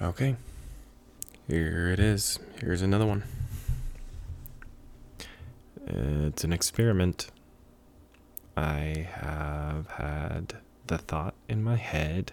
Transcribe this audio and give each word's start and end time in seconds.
Okay. 0.00 0.36
Here 1.48 1.88
it 1.88 1.98
is. 1.98 2.38
Here's 2.60 2.82
another 2.82 3.06
one. 3.06 3.24
It's 5.86 6.44
an 6.44 6.52
experiment. 6.52 7.30
I 8.58 9.08
have 9.10 9.86
had 9.92 10.58
the 10.86 10.98
thought 10.98 11.34
in 11.48 11.64
my 11.64 11.76
head 11.76 12.32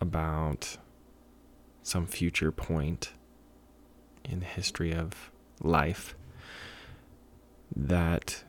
about 0.00 0.76
some 1.84 2.04
future 2.04 2.50
point 2.50 3.12
in 4.24 4.40
the 4.40 4.46
history 4.46 4.92
of 4.92 5.30
life 5.60 6.16
that 7.76 8.42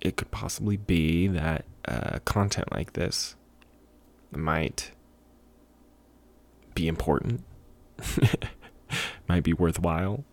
it 0.00 0.16
could 0.16 0.30
possibly 0.30 0.76
be 0.76 1.26
that 1.26 1.64
uh, 1.88 2.20
content 2.24 2.70
like 2.70 2.92
this 2.92 3.34
might 4.30 4.92
be 6.76 6.86
important, 6.86 7.42
might 9.28 9.42
be 9.42 9.52
worthwhile. 9.52 10.24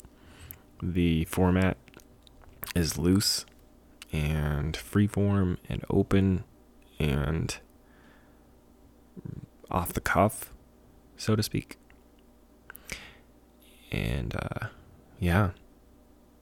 The 0.81 1.23
format 1.25 1.77
is 2.75 2.97
loose 2.97 3.45
and 4.11 4.77
freeform 4.77 5.57
and 5.69 5.83
open 5.89 6.43
and 6.99 7.57
off 9.71 9.93
the 9.93 10.01
cuff, 10.01 10.53
so 11.15 11.35
to 11.35 11.41
speak. 11.41 11.77
And 13.89 14.35
uh, 14.35 14.67
yeah, 15.19 15.51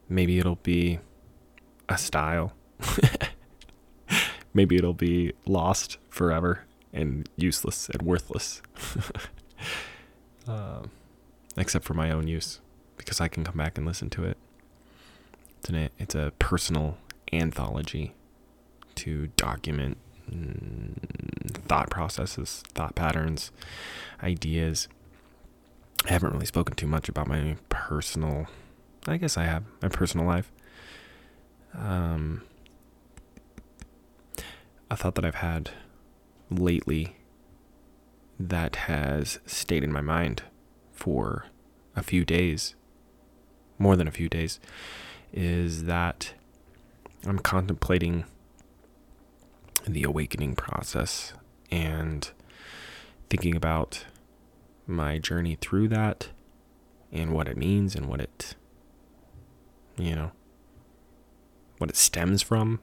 maybe 0.08 0.38
it'll 0.40 0.56
be 0.56 0.98
a 1.88 1.96
style. 1.96 2.54
maybe 4.52 4.76
it'll 4.76 4.94
be 4.94 5.32
lost 5.46 5.98
forever 6.08 6.64
and 6.92 7.28
useless 7.36 7.88
and 7.88 8.02
worthless. 8.02 8.62
uh, 10.48 10.82
except 11.56 11.84
for 11.84 11.94
my 11.94 12.10
own 12.10 12.28
use, 12.28 12.60
because 12.96 13.20
I 13.20 13.28
can 13.28 13.44
come 13.44 13.56
back 13.56 13.76
and 13.78 13.86
listen 13.86 14.10
to 14.10 14.24
it. 14.24 14.36
It's, 15.58 15.68
an, 15.68 15.90
it's 15.98 16.14
a 16.14 16.32
personal 16.38 16.98
anthology 17.32 18.14
to 18.96 19.28
document 19.36 19.96
mm, 20.30 20.94
thought 21.66 21.90
processes, 21.90 22.62
thought 22.74 22.94
patterns, 22.94 23.52
ideas. 24.22 24.88
I 26.04 26.12
haven't 26.12 26.32
really 26.32 26.46
spoken 26.46 26.74
too 26.74 26.86
much 26.86 27.08
about 27.08 27.28
my 27.28 27.56
personal, 27.68 28.46
I 29.06 29.16
guess 29.16 29.36
I 29.36 29.44
have, 29.44 29.64
my 29.80 29.88
personal 29.88 30.26
life. 30.26 30.50
Um, 31.74 32.42
a 34.90 34.96
thought 34.96 35.14
that 35.14 35.24
I've 35.24 35.36
had 35.36 35.70
lately 36.50 37.16
that 38.48 38.76
has 38.76 39.38
stayed 39.46 39.84
in 39.84 39.92
my 39.92 40.00
mind 40.00 40.42
for 40.92 41.46
a 41.94 42.02
few 42.02 42.24
days, 42.24 42.74
more 43.78 43.96
than 43.96 44.08
a 44.08 44.12
few 44.12 44.28
days, 44.28 44.58
is 45.32 45.84
that 45.84 46.34
I'm 47.26 47.38
contemplating 47.38 48.24
the 49.86 50.04
awakening 50.04 50.54
process 50.54 51.34
and 51.70 52.30
thinking 53.30 53.56
about 53.56 54.04
my 54.86 55.18
journey 55.18 55.56
through 55.60 55.88
that 55.88 56.28
and 57.10 57.32
what 57.32 57.48
it 57.48 57.56
means 57.56 57.94
and 57.94 58.06
what 58.06 58.20
it, 58.20 58.54
you 59.96 60.14
know, 60.14 60.32
what 61.78 61.90
it 61.90 61.96
stems 61.96 62.42
from. 62.42 62.80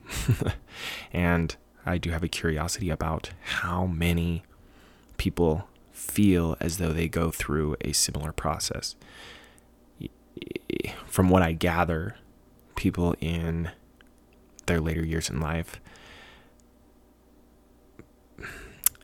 and 1.14 1.56
I 1.86 1.98
do 1.98 2.12
have 2.12 2.24
a 2.24 2.28
curiosity 2.28 2.90
about 2.90 3.32
how 3.62 3.86
many 3.86 4.44
people 5.20 5.68
feel 5.92 6.58
as 6.60 6.78
though 6.80 6.92
they 6.92 7.08
go 7.08 7.30
through 7.30 7.76
a 7.82 7.92
similar 7.92 8.32
process. 8.32 8.96
From 11.06 11.30
what 11.30 11.44
I 11.44 11.52
gather, 11.52 12.16
people 12.76 13.14
in 13.20 13.70
their 14.66 14.80
later 14.80 15.06
years 15.06 15.30
in 15.30 15.40
life, 15.40 15.80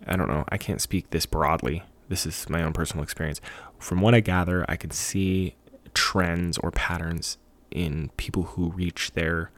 I 0.08 0.16
don't 0.16 0.28
know, 0.28 0.46
I 0.50 0.58
can't 0.58 0.82
speak 0.82 1.10
this 1.12 1.26
broadly. 1.26 1.84
This 2.08 2.26
is 2.26 2.50
my 2.50 2.64
own 2.64 2.74
personal 2.74 3.04
experience. 3.04 3.42
From 3.78 4.02
what 4.02 4.16
I 4.16 4.20
gather, 4.20 4.66
I 4.70 4.76
can 4.76 4.92
see 4.92 5.56
trends 5.94 6.58
or 6.58 6.72
patterns 6.72 7.38
in 7.72 8.10
people 8.16 8.44
who 8.44 8.72
reach 8.72 9.12
their 9.12 9.52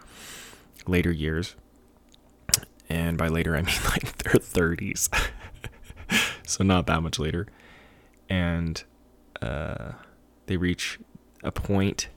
later 0.87 1.11
years. 1.11 1.55
And 2.89 3.17
by 3.17 3.27
later, 3.27 3.55
I 3.55 3.61
mean 3.61 3.75
like 3.85 4.17
their 4.17 4.33
30s. 4.33 5.09
So 6.47 6.63
not 6.63 6.87
that 6.87 7.03
much 7.03 7.19
later. 7.19 7.45
And 8.29 8.83
uh, 9.41 9.91
they 10.47 10.57
reach 10.57 10.99
a 11.43 11.51
point 11.51 12.09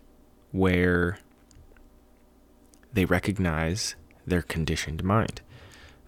where 0.52 1.18
they 2.92 3.04
recognize 3.04 3.94
their 4.26 4.42
conditioned 4.42 5.04
mind, 5.04 5.41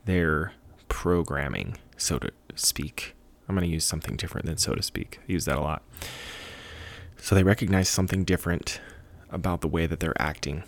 their 0.04 0.52
programming, 0.88 1.76
so 1.96 2.18
to 2.18 2.30
speak. 2.54 3.14
I'm 3.48 3.54
going 3.54 3.66
to 3.66 3.72
use 3.72 3.84
something 3.84 4.16
different 4.16 4.46
than 4.46 4.56
so 4.56 4.74
to 4.74 4.82
speak. 4.82 5.18
I 5.28 5.32
use 5.32 5.44
that 5.44 5.58
a 5.58 5.60
lot. 5.60 5.82
So 7.18 7.34
they 7.34 7.42
recognize 7.42 7.88
something 7.88 8.24
different 8.24 8.80
about 9.30 9.60
the 9.60 9.68
way 9.68 9.86
that 9.86 10.00
they're 10.00 10.20
acting. 10.20 10.64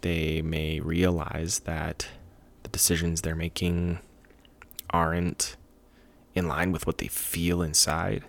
They 0.00 0.42
may 0.42 0.80
realize 0.80 1.60
that 1.60 2.08
the 2.62 2.68
decisions 2.68 3.22
they're 3.22 3.34
making 3.34 3.98
aren't 4.90 5.56
in 6.34 6.48
line 6.48 6.72
with 6.72 6.86
what 6.86 6.98
they 6.98 7.08
feel 7.08 7.62
inside 7.62 8.24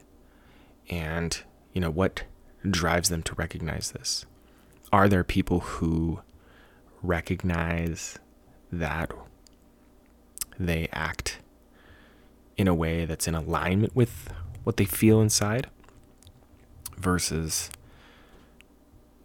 and 0.90 1.44
you 1.74 1.82
know 1.82 1.92
what 1.92 2.24
drives 2.70 3.10
them 3.10 3.24
to 3.24 3.36
recognize 3.36 3.92
this. 3.92 4.26
Are 4.92 5.08
there 5.08 5.24
people 5.24 5.62
who 5.62 6.22
recognize 7.02 8.20
that 8.72 9.12
they 10.60 10.88
act 10.92 11.40
in 12.58 12.68
a 12.68 12.76
way 12.76 13.06
that's 13.06 13.28
in 13.28 13.34
alignment 13.34 13.96
with 13.96 14.32
what 14.64 14.78
they 14.78 14.86
feel 14.86 15.22
inside 15.22 15.68
versus 16.98 17.72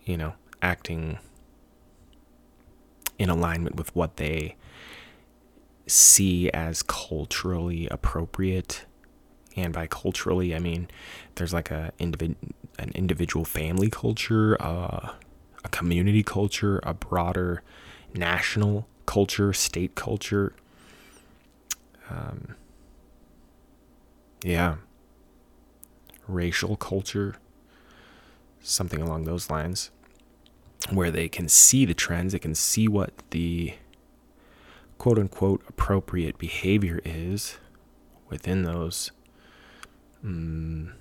you 0.05 0.17
know 0.17 0.35
acting 0.63 1.19
in 3.19 3.29
alignment 3.29 3.77
with 3.77 3.95
what 3.95 4.17
they 4.17 4.57
see 5.87 6.51
as 6.51 6.83
culturally 6.83 7.89
appropriate. 7.89 8.85
And 9.57 9.73
by 9.73 9.87
culturally 9.87 10.55
i 10.55 10.59
mean 10.59 10.87
there's 11.37 11.55
like 11.55 11.71
a 11.71 11.91
individ- 11.99 12.37
an 12.79 12.93
individual 12.95 13.47
family 13.47 13.89
culture 13.89 14.61
uh, 14.61 15.13
a 15.65 15.69
community 15.71 16.23
culture 16.23 16.79
a 16.83 16.93
broader 16.93 17.63
national 18.15 18.87
culture 19.07 19.53
state 19.53 19.95
culture. 19.95 20.53
Um, 22.11 22.57
yeah. 24.45 24.77
Racial 26.29 26.77
culture 26.77 27.37
something 28.61 29.01
along 29.01 29.25
those 29.25 29.49
lines 29.49 29.91
where 30.91 31.13
they 31.13 31.29
can 31.29 31.49
see 31.49 31.85
the 31.85 31.95
trends 31.95 32.33
they 32.33 32.39
can 32.39 32.55
see 32.55 32.89
what 32.89 33.13
the 33.31 33.73
quote 34.99 35.19
unquote 35.19 35.63
appropriate 35.69 36.39
behavior 36.39 37.01
is 37.05 37.59
within 38.29 38.63
those 38.63 39.13
um, 40.25 40.93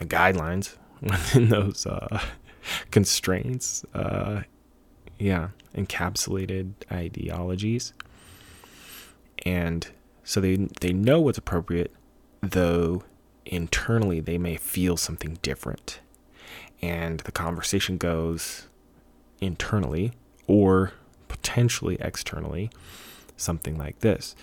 guidelines, 0.00 0.76
within 1.02 1.48
those 1.48 1.86
uh, 1.86 2.20
constraints, 2.90 3.84
uh, 3.94 4.42
yeah, 5.18 5.48
encapsulated 5.74 6.72
ideologies. 6.90 7.92
And 9.44 9.86
so 10.24 10.40
they 10.40 10.56
they 10.80 10.92
know 10.92 11.20
what's 11.20 11.38
appropriate, 11.38 11.92
though 12.40 13.04
internally 13.44 14.20
they 14.20 14.38
may 14.38 14.56
feel 14.56 14.96
something 14.96 15.38
different. 15.42 16.00
And 16.82 17.20
the 17.20 17.32
conversation 17.32 17.96
goes 17.96 18.66
internally 19.40 20.12
or 20.46 20.92
potentially 21.28 21.96
externally 22.00 22.70
something 23.36 23.76
like 23.76 24.00
this. 24.00 24.34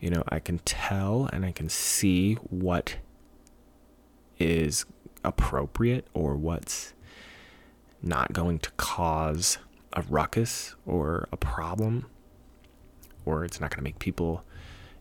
You 0.00 0.10
know, 0.10 0.24
I 0.28 0.38
can 0.40 0.58
tell 0.60 1.28
and 1.32 1.44
I 1.44 1.52
can 1.52 1.68
see 1.68 2.34
what 2.34 2.96
is 4.38 4.84
appropriate 5.24 6.06
or 6.14 6.34
what's 6.34 6.92
not 8.02 8.32
going 8.32 8.58
to 8.58 8.70
cause 8.72 9.58
a 9.92 10.02
ruckus 10.02 10.74
or 10.86 11.28
a 11.30 11.36
problem 11.36 12.06
or 13.24 13.44
it's 13.44 13.60
not 13.60 13.70
going 13.70 13.78
to 13.78 13.84
make 13.84 13.98
people 13.98 14.42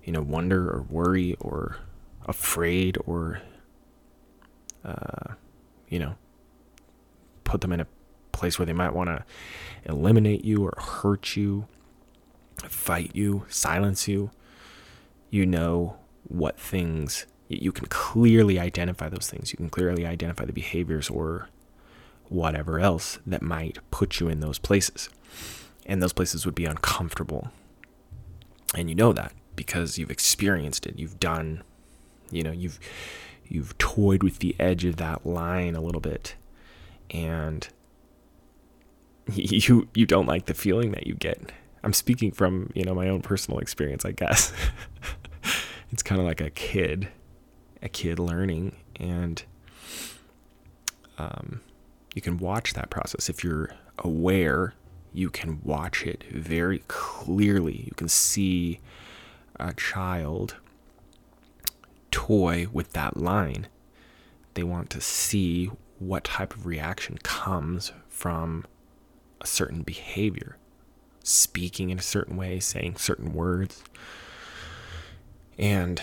you 0.04 0.14
know 0.14 0.22
wonder 0.22 0.70
or 0.70 0.86
worry 0.90 1.36
or 1.40 1.78
afraid 2.26 2.98
or 3.06 3.42
uh, 4.86 5.34
you 5.90 6.00
know 6.00 6.16
put 7.44 7.62
them 7.62 7.72
in 7.72 7.80
a 7.80 7.88
place 8.32 8.58
where 8.58 8.66
they 8.66 8.74
might 8.74 8.94
want 8.94 9.10
to 9.10 9.24
eliminate 9.86 10.44
you 10.46 10.64
or 10.64 10.74
hurt 10.78 11.36
you 11.36 11.68
fight 12.69 13.12
you, 13.13 13.46
silence 13.50 14.08
you, 14.08 14.31
you 15.30 15.46
know 15.46 15.98
what 16.28 16.60
things 16.60 17.25
you 17.60 17.72
can 17.72 17.88
clearly 17.88 18.60
identify 18.60 19.10
those 19.10 19.30
things. 19.30 19.52
You 19.52 19.58
can 19.58 19.69
clearly 19.69 20.06
identify 20.06 20.46
the 20.46 20.54
behaviors 20.54 21.10
or 21.10 21.50
whatever 22.30 22.80
else 22.80 23.19
that 23.28 23.42
might 23.42 23.80
put 23.92 24.19
you 24.19 24.30
in 24.30 24.40
those 24.40 24.58
places. 24.58 25.10
And 25.86 26.02
those 26.02 26.13
places 26.13 26.46
would 26.46 26.56
be 26.56 26.66
uncomfortable. 26.66 27.50
And 28.75 28.90
you 28.90 28.96
know 28.96 29.12
that 29.12 29.34
because 29.56 29.98
you've 29.98 30.12
experienced 30.12 30.88
it. 30.88 30.98
You've 30.98 31.19
done, 31.19 31.63
you 32.31 32.44
know, 32.44 32.52
you've 32.52 32.80
you've 33.50 33.78
toyed 33.78 34.24
with 34.24 34.40
the 34.40 34.56
edge 34.60 34.86
of 34.86 34.96
that 34.96 35.25
line 35.25 35.75
a 35.75 35.81
little 35.81 36.00
bit 36.00 36.36
and 37.10 37.68
you 39.34 39.90
you 39.94 40.06
don't 40.06 40.25
like 40.25 40.46
the 40.46 40.54
feeling 40.54 40.92
that 40.92 41.06
you 41.06 41.16
get. 41.16 41.52
I'm 41.83 41.94
speaking 41.94 42.31
from, 42.31 42.72
you 42.74 42.83
know, 42.83 42.94
my 42.94 43.10
own 43.10 43.22
personal 43.22 43.60
experience, 43.60 44.06
I 44.06 44.12
guess. 44.12 44.54
it's 45.92 46.04
kind 46.04 46.22
of 46.22 46.28
like 46.28 46.42
a 46.42 46.50
kid, 46.50 47.07
a 47.81 47.89
kid 47.89 48.19
learning 48.19 48.75
and 49.00 49.44
um 51.18 51.62
you 52.13 52.22
can 52.22 52.38
watch 52.38 52.74
that 52.74 52.89
process. 52.89 53.30
If 53.30 53.44
you're 53.44 53.69
aware 54.00 54.74
you 55.13 55.30
can 55.30 55.62
watch 55.63 56.06
it 56.06 56.24
very 56.31 56.80
clearly. 56.88 57.84
You 57.86 57.94
can 57.95 58.07
see 58.07 58.80
a 59.60 59.74
child 59.74 60.56
toy 62.12 62.68
with 62.72 62.94
that 62.94 63.18
line. 63.18 63.68
They 64.54 64.63
want 64.63 64.89
to 64.92 65.01
see 65.01 65.69
what 66.00 66.24
type 66.24 66.56
of 66.56 66.66
reaction 66.66 67.18
comes 67.24 67.92
from 68.10 68.66
a 69.39 69.48
certain 69.48 69.81
behavior 69.81 70.57
speaking 71.24 71.90
in 71.90 72.00
a 72.00 72.04
certain 72.04 72.38
way 72.38 72.60
saying 72.60 72.98
certain 72.98 73.34
words. 73.34 73.84
And 75.58 76.02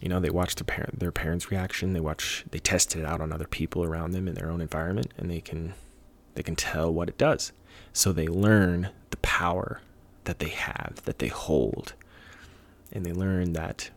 you 0.00 0.08
know 0.08 0.20
they 0.20 0.30
watch 0.30 0.54
their 0.54 0.64
parent 0.64 0.98
their 1.00 1.12
parents 1.12 1.50
reaction. 1.50 1.92
They 1.92 2.00
watch 2.00 2.44
they 2.50 2.58
test 2.58 2.96
it 2.96 3.04
out 3.04 3.20
on 3.20 3.32
other 3.32 3.46
people 3.46 3.84
around 3.84 4.12
them 4.12 4.28
in 4.28 4.34
their 4.34 4.50
own 4.50 4.60
environment 4.60 5.12
and 5.16 5.30
they 5.30 5.40
can 5.40 5.74
they 6.34 6.42
can 6.42 6.56
tell 6.56 6.92
what 6.92 7.08
it 7.08 7.18
does. 7.18 7.52
So 7.92 8.12
they 8.12 8.28
learn 8.28 8.90
the 9.10 9.16
power 9.18 9.80
that 10.24 10.38
they 10.38 10.48
have 10.48 11.02
that 11.04 11.18
they 11.18 11.28
hold. 11.28 11.94
And 12.92 13.04
they 13.04 13.12
learn 13.12 13.52
that 13.52 13.90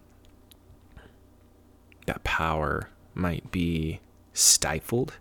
that 2.05 2.23
power 2.23 2.89
might 3.13 3.51
be 3.51 3.99
stifled 4.33 5.13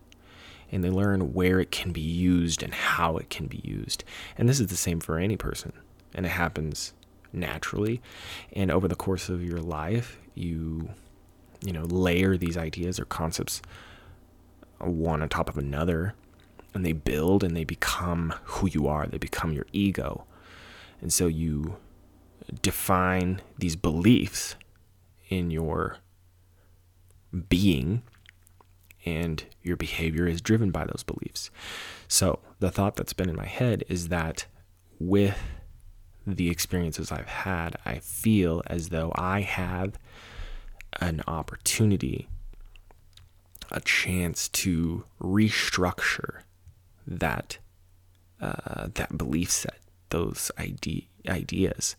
and 0.73 0.83
they 0.83 0.91
learn 0.91 1.33
where 1.33 1.61
it 1.61 1.71
can 1.71 1.93
be 1.93 2.01
used 2.01 2.63
and 2.63 2.75
how 2.75 3.17
it 3.19 3.31
can 3.31 3.47
be 3.47 3.61
used. 3.63 4.03
And 4.37 4.49
this 4.49 4.59
is 4.59 4.69
the 4.69 4.77
same 4.77 5.01
for 5.01 5.19
any 5.19 5.37
person 5.37 5.73
and 6.15 6.27
it 6.27 6.31
happens 6.31 6.95
naturally. 7.33 8.01
And 8.53 8.71
over 8.71 8.89
the 8.89 8.97
course 8.97 9.29
of 9.29 9.45
your 9.45 9.61
life 9.61 10.19
you 10.35 10.89
you 11.65 11.73
know 11.73 11.83
layer 11.83 12.37
these 12.37 12.57
ideas 12.57 12.99
or 12.99 13.05
concepts 13.05 13.61
one 14.79 15.23
on 15.23 15.29
top 15.29 15.49
of 15.49 15.59
another 15.59 16.15
and 16.75 16.85
they 16.85 16.93
build 16.93 17.45
and 17.45 17.57
they 17.57 17.65
become 17.65 18.35
who 18.45 18.69
you 18.69 18.89
are. 18.89 19.07
They 19.07 19.19
become 19.19 19.53
your 19.53 19.67
ego. 19.73 20.25
And 21.01 21.13
so 21.13 21.27
you 21.27 21.77
define 22.63 23.43
these 23.59 23.77
beliefs 23.77 24.57
in 25.29 25.51
your 25.51 25.99
being 27.49 28.03
and 29.05 29.45
your 29.63 29.77
behavior 29.77 30.27
is 30.27 30.41
driven 30.41 30.71
by 30.71 30.85
those 30.85 31.03
beliefs. 31.03 31.51
So 32.09 32.41
the 32.61 32.71
thought 32.71 32.97
that's 32.97 33.13
been 33.13 33.29
in 33.29 33.37
my 33.37 33.47
head 33.47 33.85
is 33.89 34.09
that 34.09 34.47
with 34.99 35.39
the 36.27 36.51
experiences 36.51 37.11
I've 37.11 37.27
had, 37.27 37.77
I 37.85 37.99
feel 37.99 38.63
as 38.67 38.91
though 38.91 39.13
I 39.17 39.41
have 39.41 39.99
an 41.01 41.23
opportunity, 41.27 42.29
a 43.71 43.81
chance 43.81 44.49
to 44.49 45.05
restructure 45.21 46.43
that 47.07 47.59
uh, 48.41 48.89
that 48.95 49.17
belief 49.17 49.51
set, 49.51 49.79
those 50.11 50.51
ide- 50.59 51.07
ideas, 51.29 51.97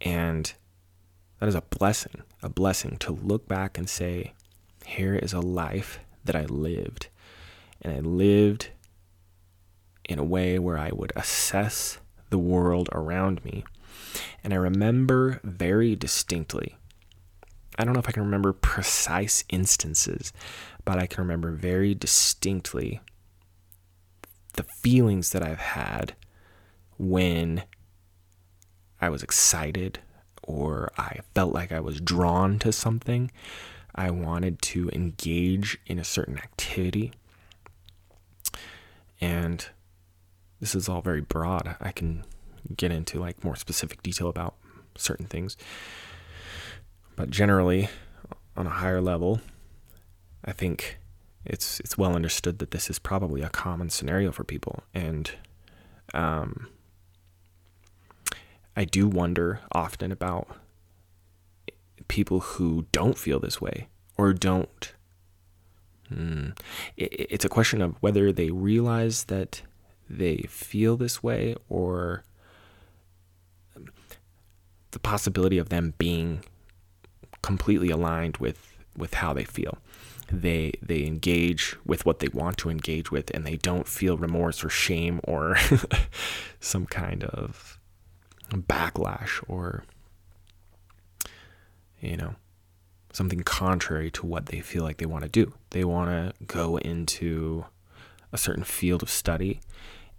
and 0.00 0.52
that 1.40 1.48
is 1.48 1.54
a 1.54 1.62
blessing, 1.62 2.22
a 2.42 2.48
blessing 2.48 2.96
to 2.98 3.12
look 3.12 3.48
back 3.48 3.76
and 3.76 3.88
say, 3.88 4.32
here 4.86 5.14
is 5.14 5.32
a 5.32 5.40
life 5.40 6.00
that 6.24 6.36
I 6.36 6.44
lived, 6.44 7.08
and 7.80 7.94
I 7.94 8.00
lived 8.00 8.70
in 10.04 10.18
a 10.18 10.24
way 10.24 10.58
where 10.58 10.78
I 10.78 10.90
would 10.92 11.12
assess 11.16 11.98
the 12.30 12.38
world 12.38 12.88
around 12.92 13.44
me. 13.44 13.64
And 14.42 14.52
I 14.52 14.56
remember 14.56 15.40
very 15.44 15.94
distinctly, 15.96 16.76
I 17.78 17.84
don't 17.84 17.94
know 17.94 18.00
if 18.00 18.08
I 18.08 18.12
can 18.12 18.24
remember 18.24 18.52
precise 18.52 19.44
instances, 19.48 20.32
but 20.84 20.98
I 20.98 21.06
can 21.06 21.22
remember 21.22 21.52
very 21.52 21.94
distinctly 21.94 23.00
the 24.54 24.64
feelings 24.64 25.30
that 25.30 25.42
I've 25.42 25.58
had 25.58 26.14
when 26.98 27.62
I 29.00 29.08
was 29.08 29.22
excited 29.22 30.00
or 30.42 30.90
I 30.98 31.20
felt 31.34 31.54
like 31.54 31.72
I 31.72 31.80
was 31.80 32.00
drawn 32.00 32.58
to 32.60 32.72
something. 32.72 33.30
I 33.94 34.10
wanted 34.10 34.62
to 34.62 34.90
engage 34.90 35.78
in 35.86 35.98
a 35.98 36.04
certain 36.04 36.38
activity. 36.38 37.12
And 39.20 39.66
this 40.60 40.74
is 40.74 40.88
all 40.88 41.02
very 41.02 41.20
broad. 41.20 41.76
I 41.80 41.92
can 41.92 42.24
get 42.76 42.90
into 42.90 43.18
like 43.18 43.44
more 43.44 43.56
specific 43.56 44.02
detail 44.02 44.28
about 44.28 44.54
certain 44.96 45.26
things. 45.26 45.56
But 47.16 47.30
generally, 47.30 47.88
on 48.56 48.66
a 48.66 48.70
higher 48.70 49.00
level, 49.00 49.40
I 50.44 50.52
think 50.52 50.98
it's 51.44 51.80
it's 51.80 51.98
well 51.98 52.14
understood 52.14 52.58
that 52.58 52.70
this 52.70 52.88
is 52.88 52.98
probably 52.98 53.42
a 53.42 53.48
common 53.48 53.90
scenario 53.90 54.32
for 54.32 54.44
people, 54.44 54.82
and 54.94 55.30
um, 56.14 56.68
I 58.76 58.84
do 58.84 59.06
wonder 59.06 59.60
often 59.72 60.12
about 60.12 60.48
people 62.12 62.40
who 62.40 62.84
don't 62.92 63.16
feel 63.16 63.40
this 63.40 63.58
way 63.58 63.88
or 64.18 64.34
don't. 64.34 64.92
Hmm, 66.10 66.50
it, 66.94 67.04
it's 67.30 67.44
a 67.46 67.48
question 67.48 67.80
of 67.80 67.96
whether 68.00 68.30
they 68.30 68.50
realize 68.50 69.24
that 69.24 69.62
they 70.10 70.44
feel 70.46 70.98
this 70.98 71.22
way 71.22 71.56
or 71.70 72.22
the 74.90 74.98
possibility 74.98 75.56
of 75.56 75.70
them 75.70 75.94
being 75.96 76.44
completely 77.40 77.88
aligned 77.88 78.36
with 78.36 78.76
with 78.94 79.14
how 79.14 79.32
they 79.32 79.44
feel 79.44 79.78
they 80.30 80.72
they 80.82 81.06
engage 81.06 81.76
with 81.86 82.04
what 82.04 82.18
they 82.18 82.28
want 82.28 82.58
to 82.58 82.68
engage 82.68 83.10
with 83.10 83.30
and 83.32 83.46
they 83.46 83.56
don't 83.56 83.88
feel 83.88 84.18
remorse 84.18 84.62
or 84.62 84.68
shame 84.68 85.18
or 85.24 85.56
some 86.60 86.84
kind 86.84 87.24
of 87.24 87.78
backlash 88.50 89.42
or 89.48 89.84
you 92.02 92.16
know 92.16 92.34
something 93.12 93.42
contrary 93.42 94.10
to 94.10 94.26
what 94.26 94.46
they 94.46 94.60
feel 94.60 94.82
like 94.82 94.96
they 94.96 95.06
want 95.06 95.22
to 95.22 95.30
do. 95.30 95.52
They 95.70 95.84
want 95.84 96.10
to 96.10 96.44
go 96.46 96.78
into 96.78 97.66
a 98.32 98.38
certain 98.38 98.64
field 98.64 99.02
of 99.02 99.10
study 99.10 99.60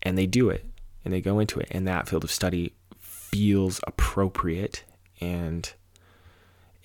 and 0.03 0.17
they 0.17 0.27
do 0.27 0.49
it 0.49 0.65
and 1.03 1.13
they 1.13 1.21
go 1.21 1.39
into 1.39 1.59
it 1.59 1.67
and 1.71 1.87
that 1.87 2.07
field 2.07 2.23
of 2.23 2.31
study 2.31 2.73
feels 2.99 3.79
appropriate 3.87 4.83
and 5.19 5.73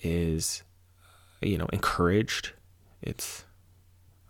is 0.01 0.63
you 1.41 1.57
know 1.57 1.67
encouraged. 1.71 2.53
It's 3.01 3.45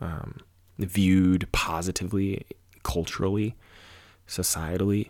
um, 0.01 0.39
viewed 0.77 1.49
positively 1.51 2.45
culturally 2.83 3.55
societally 4.27 5.09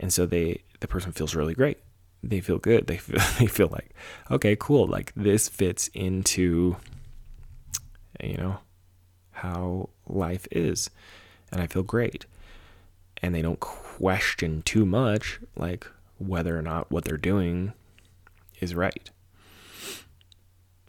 and 0.00 0.12
so 0.12 0.26
they 0.26 0.62
the 0.80 0.88
person 0.88 1.12
feels 1.12 1.34
really 1.34 1.54
great 1.54 1.78
they 2.28 2.40
feel 2.40 2.58
good. 2.58 2.86
They 2.86 2.96
feel, 2.98 3.20
they 3.38 3.46
feel 3.46 3.68
like 3.68 3.90
okay 4.30 4.56
cool. 4.58 4.86
Like 4.86 5.12
this 5.14 5.48
fits 5.48 5.88
into 5.88 6.76
you 8.22 8.36
know 8.36 8.58
how 9.32 9.90
life 10.06 10.46
is. 10.50 10.90
And 11.52 11.62
i 11.62 11.66
feel 11.66 11.82
great. 11.82 12.26
And 13.22 13.34
they 13.34 13.42
don't 13.42 13.60
question 13.60 14.62
too 14.62 14.84
much 14.84 15.38
like 15.56 15.86
whether 16.18 16.58
or 16.58 16.62
not 16.62 16.90
what 16.90 17.04
they're 17.04 17.16
doing 17.16 17.72
is 18.60 18.74
right. 18.74 19.10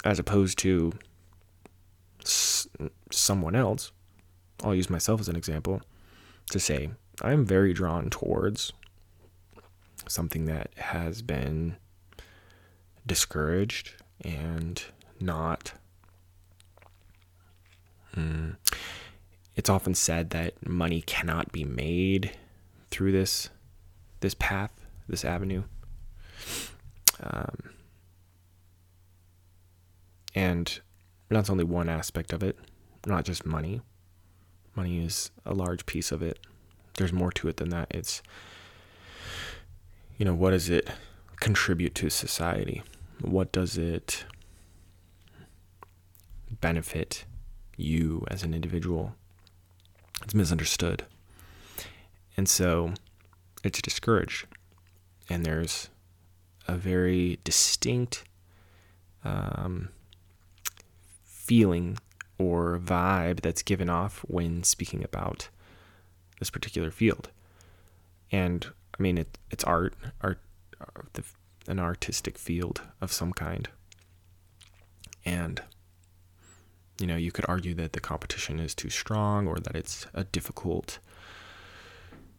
As 0.04 0.20
opposed 0.20 0.58
to 0.60 0.94
s- 2.24 2.68
someone 3.12 3.56
else. 3.56 3.92
I'll 4.64 4.76
use 4.76 4.90
myself 4.90 5.20
as 5.20 5.28
an 5.30 5.36
example 5.36 5.82
to 6.50 6.60
say 6.60 6.90
I'm 7.22 7.46
very 7.46 7.74
drawn 7.74 8.10
towards 8.10 8.74
something 10.16 10.46
that 10.46 10.72
has 10.78 11.22
been 11.22 11.76
discouraged 13.06 13.94
and 14.22 14.84
not 15.20 15.74
mm, 18.16 18.56
it's 19.56 19.70
often 19.70 19.94
said 19.94 20.32
that 20.32 20.68
money 20.68 21.02
cannot 21.02 21.52
be 21.52 21.64
made 21.64 22.32
through 22.90 23.12
this 23.12 23.50
this 24.22 24.34
path, 24.34 24.72
this 25.08 25.24
avenue. 25.24 25.64
Um, 27.22 27.76
And 30.36 30.80
that's 31.30 31.50
only 31.50 31.64
one 31.64 31.88
aspect 31.88 32.34
of 32.34 32.44
it, 32.44 32.58
not 33.08 33.24
just 33.24 33.46
money. 33.46 33.82
Money 34.76 35.04
is 35.04 35.32
a 35.46 35.54
large 35.54 35.86
piece 35.86 36.12
of 36.12 36.22
it. 36.22 36.40
There's 36.98 37.14
more 37.14 37.32
to 37.32 37.48
it 37.48 37.58
than 37.58 37.70
that. 37.70 37.88
It's, 37.90 38.22
you 40.18 40.26
know, 40.26 40.34
what 40.34 40.52
does 40.52 40.70
it 40.70 40.90
contribute 41.40 41.96
to 41.96 42.10
society? 42.10 42.84
What 43.22 43.52
does 43.52 43.78
it 43.78 44.26
benefit 46.62 47.26
you 47.76 48.26
as 48.30 48.44
an 48.44 48.54
individual? 48.54 49.16
It's 50.24 50.34
misunderstood. 50.34 51.06
And 52.38 52.48
so 52.48 52.94
it's 53.64 53.82
discouraged. 53.82 54.48
And 55.30 55.46
there's 55.46 55.90
a 56.68 56.76
very 56.76 57.40
distinct 57.44 58.24
um, 59.24 59.90
feeling 61.24 61.98
or 62.38 62.80
vibe 62.80 63.42
that's 63.42 63.64
given 63.64 63.90
off 63.90 64.20
when 64.28 64.64
speaking 64.64 65.04
about 65.04 65.50
this 66.40 66.50
particular 66.50 66.92
field. 66.92 67.30
And 68.32 68.68
I 68.98 69.02
mean, 69.02 69.18
it, 69.18 69.38
it's 69.52 69.64
art, 69.64 69.94
art, 70.22 70.40
uh, 70.80 71.22
an 71.68 71.80
artistic 71.80 72.38
field 72.38 72.82
of 73.02 73.12
some 73.12 73.34
kind. 73.34 73.68
And, 75.26 75.62
you 77.00 77.08
know, 77.08 77.16
you 77.16 77.32
could 77.32 77.46
argue 77.48 77.74
that 77.76 77.94
the 77.94 78.00
competition 78.00 78.60
is 78.60 78.76
too 78.76 78.90
strong 78.90 79.48
or 79.48 79.58
that 79.58 79.76
it's 79.76 80.06
a 80.14 80.24
difficult 80.24 81.00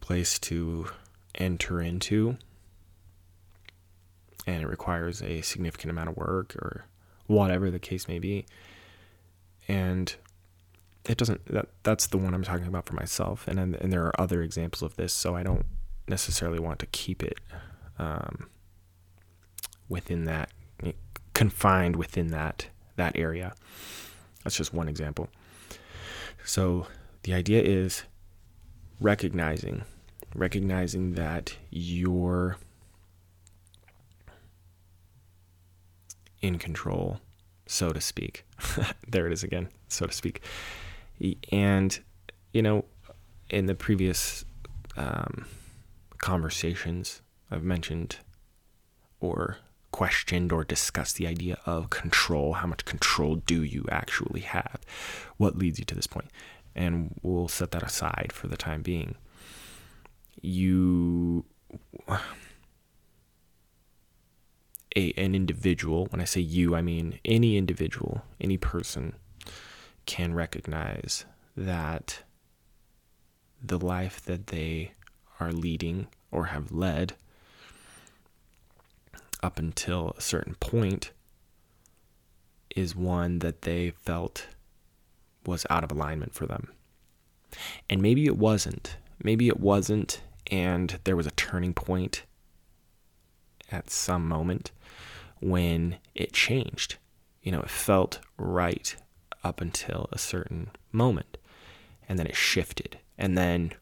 place 0.01 0.39
to 0.41 0.89
enter 1.35 1.81
into. 1.81 2.37
And 4.47 4.63
it 4.63 4.69
requires 4.69 5.23
a 5.23 5.41
significant 5.43 5.91
amount 5.91 6.11
of 6.11 6.17
work 6.17 6.55
or 6.57 6.87
whatever 7.27 7.71
the 7.71 7.81
case 7.81 8.07
may 8.07 8.21
be 8.21 8.47
and 9.69 10.17
it 11.05 11.17
doesn't 11.17 11.45
that 11.47 11.69
that's 11.83 12.07
the 12.09 12.19
one 12.19 12.35
I'm 12.35 12.43
talking 12.43 12.67
about 12.67 12.87
for 12.87 12.95
myself 12.95 13.47
and 13.49 13.59
and 13.59 13.93
there 13.93 14.05
are 14.05 14.21
other 14.21 14.43
examples 14.43 14.83
of 14.83 14.97
this 14.97 15.13
so 15.13 15.37
I 15.37 15.43
don't 15.43 15.67
necessarily 16.09 16.59
want 16.59 16.79
to 16.79 16.87
keep 16.87 17.23
it 17.23 17.39
um, 17.99 18.49
within 19.89 20.25
that 20.25 20.51
confined 21.35 21.97
within 21.97 22.29
that 22.29 22.67
that 22.97 23.15
area 23.15 23.55
that's 24.43 24.57
just 24.57 24.73
one 24.73 24.89
example 24.89 25.29
so 26.45 26.87
the 27.25 27.35
idea 27.35 27.63
is 27.63 28.05
recognizing 29.01 29.83
recognizing 30.35 31.13
that 31.13 31.57
you're 31.71 32.57
in 36.41 36.59
control 36.59 37.21
so 37.67 37.93
to 37.93 38.01
speak. 38.01 38.45
there 39.09 39.27
it 39.27 39.33
is 39.33 39.43
again, 39.43 39.69
so 39.89 40.07
to 40.07 40.13
speak. 40.13 40.43
And, 41.51 41.99
you 42.53 42.63
know, 42.63 42.85
in 43.51 43.67
the 43.67 43.75
previous 43.75 44.45
um, 44.97 45.47
conversations, 46.19 47.23
I've 47.51 47.63
mentioned 47.63 48.17
or 49.21 49.59
questioned 49.91 50.53
or 50.53 50.65
discussed 50.65 51.17
the 51.17 51.27
idea 51.27 51.59
of 51.65 51.91
control. 51.91 52.55
How 52.55 52.67
much 52.67 52.85
control 52.85 53.37
do 53.37 53.63
you 53.63 53.87
actually 53.91 54.41
have? 54.41 54.81
What 55.37 55.57
leads 55.57 55.79
you 55.79 55.85
to 55.87 55.95
this 55.95 56.07
point? 56.07 56.31
And 56.75 57.19
we'll 57.23 57.49
set 57.49 57.71
that 57.71 57.83
aside 57.83 58.31
for 58.33 58.47
the 58.49 58.57
time 58.57 58.83
being. 58.83 59.15
You 60.43 61.47
a, 64.97 65.13
an 65.17 65.35
individual, 65.35 66.07
when 66.07 66.21
I 66.21 66.25
say 66.25 66.41
you, 66.41 66.75
I 66.75 66.83
mean 66.83 67.21
any 67.25 67.57
individual, 67.57 68.23
any 68.41 68.57
person 68.57 69.15
can 70.07 70.35
recognize 70.35 71.25
that 71.57 72.23
the 73.63 73.79
life 73.79 74.23
that 74.23 74.49
they 74.49 74.93
are 75.41 75.53
leading 75.53 76.07
or 76.31 76.47
have 76.47 76.73
led 76.73 77.15
up 79.43 79.59
until 79.59 80.15
a 80.17 80.21
certain 80.21 80.55
point 80.57 81.13
is 82.75 82.97
one 82.97 83.39
that 83.41 83.63
they 83.63 83.91
felt 83.91 84.47
was 85.47 85.67
out 85.71 85.85
of 85.85 85.91
alignment 85.93 86.35
for 86.35 86.47
them. 86.47 86.69
And 87.89 88.03
maybe 88.03 88.27
it 88.27 88.37
wasn't. 88.37 88.97
Maybe 89.23 89.49
it 89.49 89.61
wasn't, 89.61 90.21
and 90.51 90.99
there 91.05 91.17
was 91.17 91.27
a 91.27 91.33
turning 91.33 91.73
point 91.73 92.25
at 93.71 93.91
some 93.91 94.29
moment 94.29 94.73
when 95.41 95.97
it 96.15 96.33
changed. 96.33 96.97
You 97.43 97.53
know, 97.53 97.61
it 97.61 97.71
felt 97.71 98.21
right 98.37 98.95
up 99.43 99.61
until 99.61 100.09
a 100.13 100.19
certain 100.19 100.71
moment, 100.93 101.39
and 102.09 102.19
then 102.19 102.27
it 102.27 102.37
shifted. 102.37 102.99
And 103.17 103.39
then, 103.39 103.73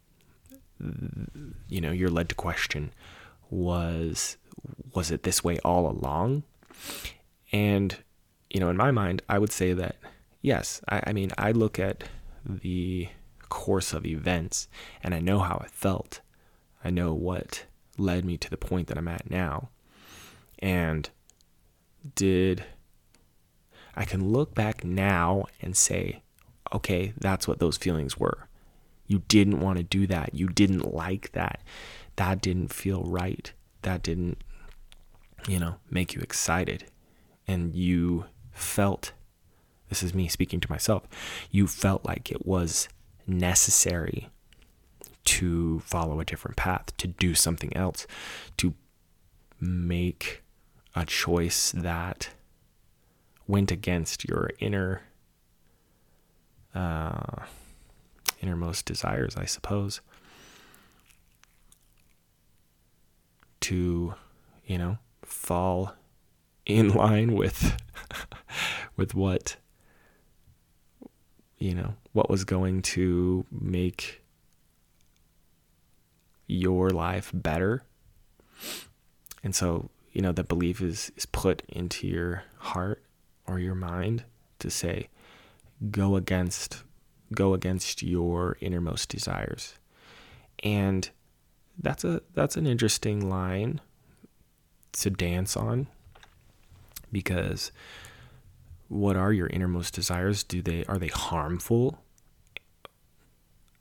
you 1.68 1.80
know, 1.80 1.90
you're 1.92 2.10
led 2.10 2.28
to 2.28 2.34
question 2.34 2.92
was 3.50 4.36
was 4.94 5.10
it 5.10 5.22
this 5.22 5.44
way 5.44 5.58
all 5.60 5.88
along? 5.88 6.42
And 7.52 7.96
you 8.50 8.60
know, 8.60 8.70
in 8.70 8.76
my 8.76 8.90
mind, 8.90 9.22
I 9.28 9.38
would 9.38 9.52
say 9.52 9.72
that 9.72 9.96
yes. 10.42 10.80
I, 10.88 11.02
I 11.08 11.12
mean, 11.12 11.30
I 11.36 11.52
look 11.52 11.78
at 11.78 12.04
the 12.46 13.08
course 13.48 13.92
of 13.92 14.06
events, 14.06 14.68
and 15.02 15.14
I 15.14 15.20
know 15.20 15.40
how 15.40 15.62
it 15.64 15.70
felt. 15.70 16.20
I 16.84 16.90
know 16.90 17.14
what 17.14 17.64
led 17.96 18.24
me 18.24 18.36
to 18.38 18.50
the 18.50 18.56
point 18.56 18.88
that 18.88 18.98
I'm 18.98 19.08
at 19.08 19.30
now. 19.30 19.70
And 20.58 21.08
did 22.14 22.64
I 23.94 24.04
can 24.04 24.30
look 24.30 24.54
back 24.54 24.84
now 24.84 25.44
and 25.60 25.76
say, 25.76 26.22
okay, 26.72 27.12
that's 27.18 27.46
what 27.46 27.60
those 27.60 27.76
feelings 27.76 28.18
were. 28.18 28.48
You 29.06 29.22
didn't 29.28 29.60
want 29.60 29.78
to 29.78 29.84
do 29.84 30.06
that. 30.06 30.34
You 30.34 30.48
didn't 30.48 30.94
like 30.94 31.32
that. 31.32 31.60
That 32.16 32.40
didn't 32.40 32.72
feel 32.72 33.02
right. 33.02 33.52
That 33.82 34.02
didn't, 34.02 34.42
you 35.48 35.58
know, 35.58 35.76
make 35.90 36.14
you 36.14 36.20
excited. 36.20 36.84
And 37.46 37.74
you 37.74 38.24
felt, 38.52 39.12
this 39.88 40.02
is 40.02 40.14
me 40.14 40.28
speaking 40.28 40.60
to 40.60 40.70
myself, 40.70 41.02
you 41.50 41.66
felt 41.66 42.04
like 42.04 42.30
it 42.30 42.46
was 42.46 42.88
necessary 43.26 44.30
to 45.24 45.80
follow 45.80 46.20
a 46.20 46.24
different 46.24 46.56
path, 46.56 46.96
to 46.98 47.06
do 47.06 47.34
something 47.34 47.74
else, 47.76 48.06
to 48.58 48.74
make 49.60 50.42
a 50.94 51.04
choice 51.04 51.72
that 51.72 52.30
went 53.46 53.70
against 53.70 54.24
your 54.24 54.50
inner 54.58 55.02
uh, 56.74 57.44
innermost 58.44 58.84
desires, 58.84 59.36
I 59.38 59.46
suppose, 59.46 60.02
to 63.60 64.14
you 64.66 64.76
know 64.78 64.98
fall 65.22 65.94
in 66.66 66.88
line 67.02 67.32
with 67.32 67.74
with 68.96 69.14
what 69.14 69.56
you 71.58 71.74
know 71.74 71.94
what 72.12 72.28
was 72.28 72.44
going 72.44 72.82
to 72.82 73.46
make 73.50 74.22
your 76.46 76.90
life 76.90 77.30
better. 77.32 77.82
And 79.42 79.54
so 79.54 79.88
you 80.12 80.20
know 80.20 80.32
that 80.32 80.48
belief 80.48 80.82
is 80.82 81.10
is 81.16 81.24
put 81.24 81.62
into 81.66 82.06
your 82.06 82.44
heart 82.58 83.02
or 83.46 83.58
your 83.58 83.74
mind 83.74 84.24
to 84.58 84.68
say 84.68 85.08
go 85.90 86.16
against 86.16 86.82
go 87.32 87.54
against 87.54 88.02
your 88.02 88.56
innermost 88.60 89.08
desires. 89.08 89.74
And 90.62 91.08
that's 91.78 92.04
a 92.04 92.22
that's 92.34 92.56
an 92.56 92.66
interesting 92.66 93.28
line 93.28 93.80
to 94.92 95.10
dance 95.10 95.56
on 95.56 95.88
because 97.10 97.72
what 98.88 99.16
are 99.16 99.32
your 99.32 99.48
innermost 99.48 99.94
desires? 99.94 100.44
Do 100.44 100.62
they 100.62 100.84
are 100.84 100.98
they 100.98 101.08
harmful? 101.08 101.98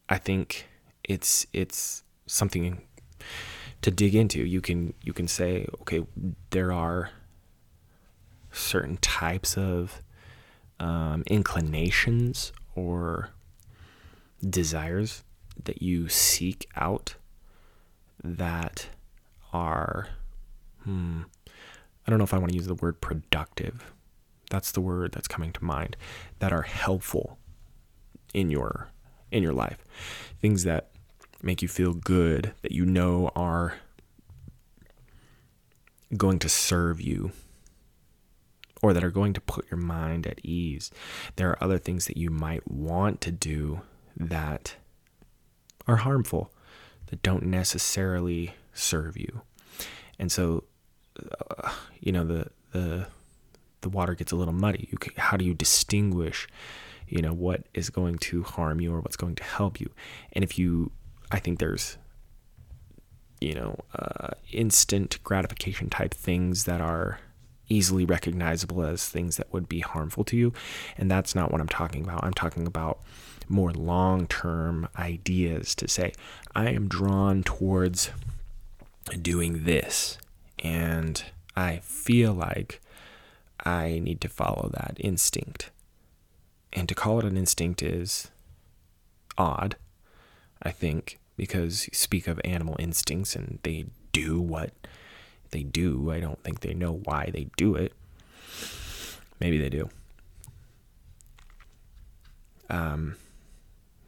I 0.10 0.18
think 0.18 0.68
it's 1.04 1.46
it's 1.54 2.04
something 2.26 2.82
to 3.82 3.92
dig 3.92 4.16
into. 4.16 4.44
You 4.44 4.62
can 4.62 4.94
you 5.02 5.14
can 5.14 5.28
say, 5.28 5.68
okay, 5.82 6.06
there 6.50 6.72
are 6.72 7.12
certain 8.52 8.98
types 8.98 9.58
of 9.58 10.02
um, 10.80 11.24
inclinations 11.28 12.52
or 12.76 13.30
desires 14.48 15.24
that 15.64 15.82
you 15.82 16.10
seek 16.10 16.68
out 16.76 17.16
that 18.24 18.88
are 19.52 20.08
hmm, 20.84 21.22
I 22.06 22.10
don't 22.10 22.18
know 22.18 22.26
if 22.26 22.34
I 22.34 22.38
want 22.38 22.52
to 22.52 22.58
use 22.58 22.68
the 22.68 22.76
word 22.76 23.00
productive. 23.02 23.94
That's 24.50 24.72
the 24.72 24.82
word 24.82 25.14
that's 25.14 25.28
coming 25.28 25.52
to 25.54 25.64
mind 25.64 25.96
that 26.40 26.52
are 26.52 26.64
helpful 26.64 27.38
in 28.34 28.50
your 28.50 28.90
in 29.32 29.42
your 29.42 29.54
life. 29.54 29.84
Things 30.42 30.64
that 30.64 30.90
make 31.42 31.62
you 31.62 31.68
feel 31.68 31.94
good, 31.94 32.54
that 32.62 32.72
you 32.72 32.86
know 32.86 33.32
are 33.36 33.76
going 36.16 36.40
to 36.40 36.50
serve 36.50 37.02
you 37.02 37.32
or 38.84 38.94
that 38.94 39.04
are 39.04 39.10
going 39.10 39.34
to 39.34 39.42
put 39.42 39.66
your 39.72 39.80
mind 39.80 40.28
at 40.28 40.42
ease. 40.44 40.92
There 41.38 41.50
are 41.50 41.64
other 41.64 41.80
things 41.80 42.06
that 42.06 42.18
you 42.18 42.30
might 42.30 42.70
want 42.70 43.22
to 43.22 43.32
do 43.32 43.82
that 44.18 44.76
are 45.88 45.96
harmful, 45.96 46.52
that 47.08 47.24
don't 47.24 47.46
necessarily 47.46 48.54
serve 48.74 49.18
you. 49.18 49.42
And 50.20 50.30
so, 50.32 50.66
uh, 51.18 51.72
you 52.02 52.12
know, 52.12 52.26
the, 52.26 52.48
the, 52.74 53.08
the 53.82 53.90
water 53.90 54.16
gets 54.16 54.34
a 54.34 54.36
little 54.36 54.54
muddy. 54.54 54.90
You 54.92 54.98
can, 54.98 55.14
how 55.16 55.38
do 55.38 55.46
you 55.46 55.54
distinguish, 55.54 56.48
you 57.08 57.22
know, 57.22 57.34
what 57.34 57.64
is 57.74 57.90
going 57.90 58.18
to 58.20 58.44
harm 58.44 58.82
you 58.82 58.94
or 58.94 59.00
what's 59.00 59.16
going 59.16 59.36
to 59.36 59.44
help 59.44 59.80
you? 59.80 59.90
And 60.34 60.44
if 60.44 60.60
you, 60.60 60.92
I 61.32 61.40
think 61.40 61.60
there's, 61.60 61.98
you 63.40 63.56
know, 63.56 63.80
uh, 63.98 64.32
instant 64.52 65.20
gratification 65.24 65.90
type 65.90 66.14
things 66.14 66.66
that 66.66 66.82
are 66.82 67.20
easily 67.70 68.06
recognizable 68.06 68.84
as 68.84 69.08
things 69.08 69.38
that 69.38 69.52
would 69.54 69.68
be 69.70 69.80
harmful 69.80 70.24
to 70.26 70.38
you. 70.38 70.54
And 70.98 71.10
that's 71.10 71.36
not 71.36 71.52
what 71.52 71.62
I'm 71.62 71.68
talking 71.68 72.04
about. 72.04 72.24
I'm 72.24 72.34
talking 72.34 72.68
about 72.68 73.00
more 73.50 73.72
long 73.72 74.28
term 74.28 74.88
ideas 74.98 75.76
to 75.76 75.88
say, 75.88 76.14
I 76.56 76.70
am 76.70 76.88
drawn 76.88 77.44
towards 77.44 78.12
doing 79.22 79.66
this. 79.66 80.18
And 80.60 81.24
I 81.56 81.78
feel 81.78 82.34
like 82.34 82.82
I 83.64 84.00
need 84.00 84.22
to 84.22 84.30
follow 84.30 84.70
that 84.74 84.98
instinct. 85.00 85.72
And 86.72 86.90
to 86.90 86.96
call 86.96 87.20
it 87.20 87.26
an 87.26 87.38
instinct 87.38 87.84
is 87.84 88.32
odd, 89.38 89.76
I 90.62 90.72
think, 90.72 91.20
because 91.38 91.88
you 91.88 91.94
speak 91.94 92.28
of 92.28 92.42
animal 92.44 92.76
instincts 92.80 93.36
and 93.36 93.60
they 93.64 93.86
do 94.12 94.40
what 94.40 94.72
they 95.54 95.64
do. 95.64 96.12
I 96.12 96.20
don't 96.20 96.42
think 96.44 96.60
they 96.60 96.74
know 96.74 97.00
why 97.06 97.30
they 97.32 97.48
do 97.56 97.76
it. 97.76 97.94
Maybe 99.40 99.58
they 99.58 99.70
do. 99.70 99.90
Um, 102.70 103.16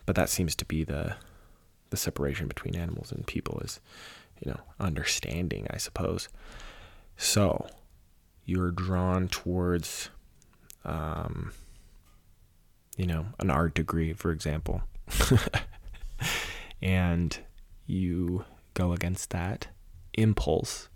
but 0.06 0.16
that 0.16 0.30
seems 0.30 0.56
to 0.56 0.66
be 0.66 0.84
the 0.84 1.16
the 1.92 1.98
separation 1.98 2.48
between 2.48 2.76
animals 2.76 3.12
and 3.12 3.26
people 3.28 3.60
is, 3.64 3.80
you 4.44 4.52
know, 4.52 4.60
understanding, 4.80 5.68
I 5.70 5.78
suppose. 5.78 6.30
So, 7.16 7.68
you're 8.44 8.72
drawn 8.72 9.28
towards, 9.28 10.10
um, 10.84 11.54
you 12.98 13.06
know, 13.06 13.28
an 13.40 13.52
art 13.52 13.76
degree, 13.76 14.14
for 14.14 14.32
example, 14.32 14.82
and 16.82 17.38
you 17.86 18.46
go 18.74 18.92
against 18.92 19.30
that 19.30 19.68
impulse 20.16 20.90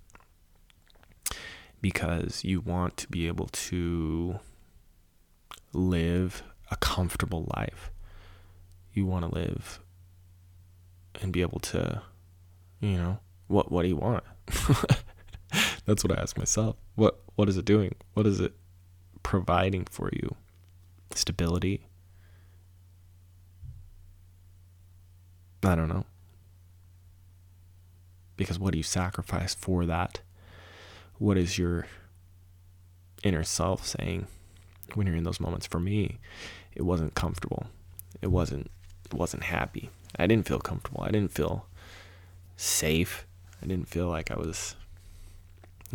because 1.81 2.43
you 2.43 2.59
want 2.62 2.98
to 2.98 3.07
be 3.07 3.27
able 3.27 3.48
to 3.48 4.39
live 5.74 6.43
a 6.71 6.75
comfortable 6.77 7.50
life. 7.55 7.91
You 8.93 9.05
want 9.05 9.25
to 9.25 9.33
live 9.33 9.79
and 11.21 11.31
be 11.31 11.41
able 11.41 11.59
to, 11.59 12.01
you 12.79 12.98
know, 12.98 13.19
what 13.48 13.71
what 13.71 13.83
do 13.83 13.88
you 13.88 13.95
want? 13.95 14.24
That's 15.86 16.03
what 16.03 16.17
I 16.17 16.21
ask 16.21 16.38
myself. 16.38 16.75
What 16.95 17.19
what 17.36 17.50
is 17.50 17.57
it 17.57 17.65
doing? 17.65 17.95
What 18.13 18.27
is 18.27 18.39
it 18.39 18.53
providing 19.24 19.86
for 19.86 20.09
you? 20.13 20.36
Stability? 21.13 21.88
I 25.63 25.75
don't 25.75 25.89
know. 25.89 26.05
Because 28.38 28.57
what 28.57 28.71
do 28.71 28.77
you 28.77 28.83
sacrifice 28.83 29.53
for 29.53 29.86
that? 29.86 30.21
What 31.19 31.38
is 31.38 31.57
your 31.57 31.85
inner 33.23 33.43
self 33.43 33.85
saying 33.85 34.27
when 34.95 35.05
you're 35.05 35.15
in 35.15 35.23
those 35.23 35.39
moments? 35.39 35.67
For 35.67 35.79
me 35.79 36.19
it 36.75 36.81
wasn't 36.83 37.13
comfortable. 37.13 37.67
It 38.21 38.27
wasn't 38.27 38.71
it 39.05 39.13
wasn't 39.13 39.43
happy. 39.43 39.89
I 40.17 40.27
didn't 40.27 40.47
feel 40.47 40.60
comfortable. 40.60 41.03
I 41.03 41.12
didn't 41.12 41.32
feel 41.32 41.65
safe. 42.58 43.27
I 43.62 43.67
didn't 43.67 43.89
feel 43.89 44.08
like 44.08 44.32
i 44.32 44.36
was 44.36 44.75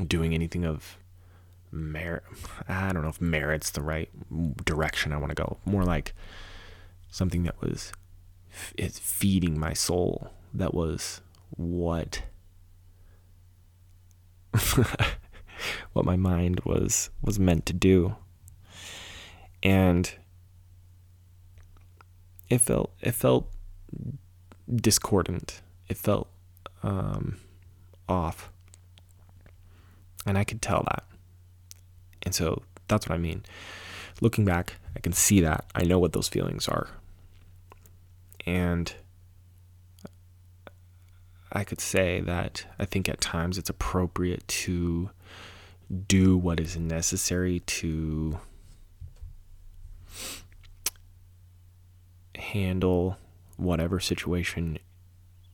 doing 0.07 0.35
anything 0.35 0.65
of 0.65 0.99
merit 1.71 2.23
i 2.69 2.93
don't 2.93 3.03
know 3.03 3.09
if 3.09 3.21
merit's 3.21 3.71
the 3.71 3.81
right 3.81 4.09
direction 4.65 5.13
i 5.13 5.17
want 5.17 5.31
to 5.31 5.43
go. 5.43 5.59
More 5.65 5.85
like 5.85 6.13
something 7.11 7.45
that 7.45 7.61
was 7.61 7.93
it's 8.77 8.99
feeding 8.99 9.59
my 9.59 9.73
soul. 9.73 10.31
That 10.53 10.75
was 10.75 11.21
what 11.51 12.23
what 15.93 16.05
my 16.05 16.17
mind 16.17 16.61
was 16.65 17.11
was 17.23 17.39
meant 17.39 17.67
to 17.67 17.73
do. 17.73 18.17
And 19.63 20.13
it 22.49 22.61
felt 22.61 22.93
it 23.01 23.13
felt 23.13 23.51
discordant. 24.75 25.63
It 25.89 25.97
felt 25.97 26.29
um, 26.83 27.39
off, 28.09 28.51
and 30.27 30.37
I 30.39 30.45
could 30.45 30.63
tell 30.63 30.85
that. 30.91 31.05
And 32.23 32.35
so 32.35 32.63
that's 32.89 33.09
what 33.09 33.15
I 33.15 33.19
mean. 33.19 33.43
Looking 34.21 34.45
back, 34.45 34.75
I 34.97 35.01
can 35.01 35.13
see 35.13 35.41
that. 35.41 35.65
I 35.75 35.85
know 35.85 35.99
what 35.99 36.13
those 36.13 36.29
feelings 36.29 36.69
are. 36.69 36.89
And 38.47 38.95
I 41.55 41.63
could 41.63 41.81
say 41.81 42.21
that 42.21 42.67
I 42.79 42.85
think 42.85 43.09
at 43.09 43.21
times 43.21 43.59
it's 43.59 43.71
appropriate 43.71 44.47
to 44.49 45.11
do 46.09 46.37
what 46.37 46.59
is 46.59 46.77
necessary 46.77 47.61
to 47.61 48.41
handle 52.35 53.17
whatever 53.57 54.01
situation 54.01 54.79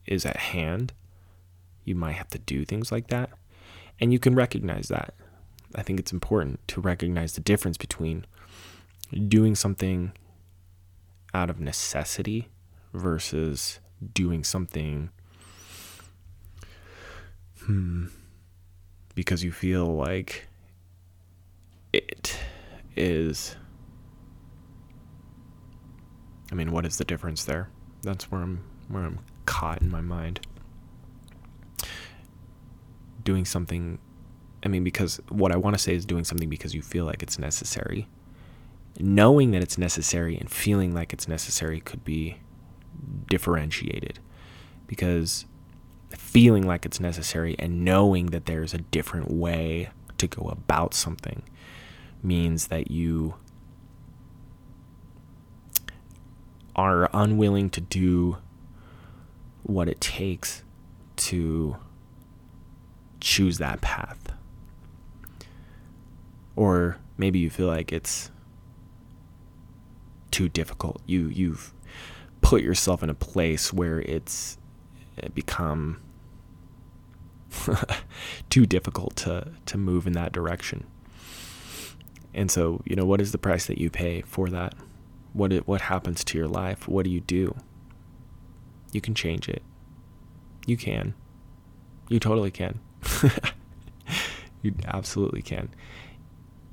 is 0.07 0.25
at 0.25 0.37
hand. 0.37 0.93
You 1.85 1.93
might 1.93 2.13
have 2.13 2.29
to 2.29 2.39
do 2.39 2.65
things 2.65 2.91
like 2.91 3.07
that. 3.07 3.29
And 3.99 4.11
you 4.11 4.17
can 4.17 4.33
recognize 4.33 4.87
that. 4.87 5.13
I 5.75 5.83
think 5.83 5.99
it's 5.99 6.11
important 6.11 6.67
to 6.69 6.81
recognize 6.81 7.33
the 7.33 7.41
difference 7.41 7.77
between 7.77 8.25
doing 9.27 9.55
something 9.55 10.13
out 11.33 11.49
of 11.49 11.59
necessity 11.59 12.49
versus 12.93 13.79
doing 14.13 14.43
something 14.43 15.11
Hmm. 17.65 18.05
Because 19.15 19.43
you 19.43 19.51
feel 19.51 19.85
like 19.87 20.47
it 21.93 22.37
is. 22.95 23.55
I 26.51 26.55
mean, 26.55 26.71
what 26.71 26.85
is 26.85 26.97
the 26.97 27.05
difference 27.05 27.45
there? 27.45 27.69
That's 28.03 28.31
where 28.31 28.41
I'm 28.41 28.63
where 28.87 29.03
I'm 29.03 29.19
caught 29.45 29.81
in 29.81 29.89
my 29.89 30.01
mind. 30.01 30.45
Doing 33.23 33.45
something 33.45 33.99
I 34.63 34.67
mean 34.67 34.83
because 34.83 35.19
what 35.29 35.51
I 35.51 35.57
want 35.57 35.75
to 35.75 35.81
say 35.81 35.95
is 35.95 36.05
doing 36.05 36.23
something 36.23 36.49
because 36.49 36.73
you 36.73 36.81
feel 36.81 37.05
like 37.05 37.23
it's 37.23 37.39
necessary. 37.39 38.07
Knowing 38.99 39.51
that 39.51 39.61
it's 39.61 39.77
necessary 39.77 40.37
and 40.37 40.49
feeling 40.49 40.93
like 40.93 41.13
it's 41.13 41.27
necessary 41.27 41.79
could 41.79 42.03
be 42.03 42.37
differentiated 43.27 44.19
because 44.87 45.45
feeling 46.31 46.65
like 46.65 46.85
it's 46.85 47.01
necessary 47.01 47.57
and 47.59 47.83
knowing 47.83 48.27
that 48.27 48.45
there's 48.45 48.73
a 48.73 48.77
different 48.77 49.29
way 49.29 49.89
to 50.17 50.27
go 50.27 50.47
about 50.47 50.93
something 50.93 51.43
means 52.23 52.67
that 52.67 52.89
you 52.89 53.33
are 56.73 57.09
unwilling 57.11 57.69
to 57.69 57.81
do 57.81 58.37
what 59.63 59.89
it 59.89 59.99
takes 59.99 60.63
to 61.17 61.75
choose 63.19 63.57
that 63.57 63.81
path. 63.81 64.31
Or 66.55 66.97
maybe 67.17 67.39
you 67.39 67.49
feel 67.49 67.67
like 67.67 67.91
it's 67.91 68.31
too 70.31 70.47
difficult. 70.47 71.01
You 71.05 71.27
you've 71.27 71.73
put 72.39 72.61
yourself 72.61 73.03
in 73.03 73.09
a 73.09 73.13
place 73.13 73.73
where 73.73 73.99
it's 73.99 74.57
become 75.33 75.99
too 78.49 78.65
difficult 78.65 79.15
to 79.17 79.51
to 79.65 79.77
move 79.77 80.07
in 80.07 80.13
that 80.13 80.31
direction. 80.31 80.85
And 82.33 82.49
so, 82.49 82.81
you 82.85 82.95
know, 82.95 83.05
what 83.05 83.19
is 83.19 83.31
the 83.31 83.37
price 83.37 83.65
that 83.65 83.77
you 83.77 83.89
pay 83.89 84.21
for 84.21 84.49
that? 84.49 84.73
What 85.33 85.51
it, 85.51 85.67
what 85.67 85.81
happens 85.81 86.23
to 86.25 86.37
your 86.37 86.47
life? 86.47 86.87
What 86.87 87.05
do 87.05 87.11
you 87.11 87.19
do? 87.19 87.55
You 88.91 89.01
can 89.01 89.13
change 89.13 89.49
it. 89.49 89.61
You 90.65 90.77
can. 90.77 91.13
You 92.09 92.19
totally 92.19 92.51
can. 92.51 92.79
you 94.61 94.75
absolutely 94.85 95.41
can. 95.41 95.69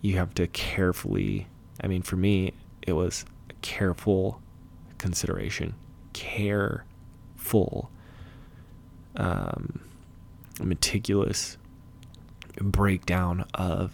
You 0.01 0.17
have 0.17 0.35
to 0.35 0.47
carefully, 0.47 1.49
I 1.83 1.89
mean, 1.89 2.03
for 2.03 2.17
me, 2.17 2.53
it 2.83 2.93
was 2.93 3.25
a 3.51 3.55
careful 3.55 4.41
consideration. 4.99 5.75
Careful 6.13 7.91
um, 9.17 9.81
meticulous 10.65 11.57
breakdown 12.61 13.45
of 13.55 13.93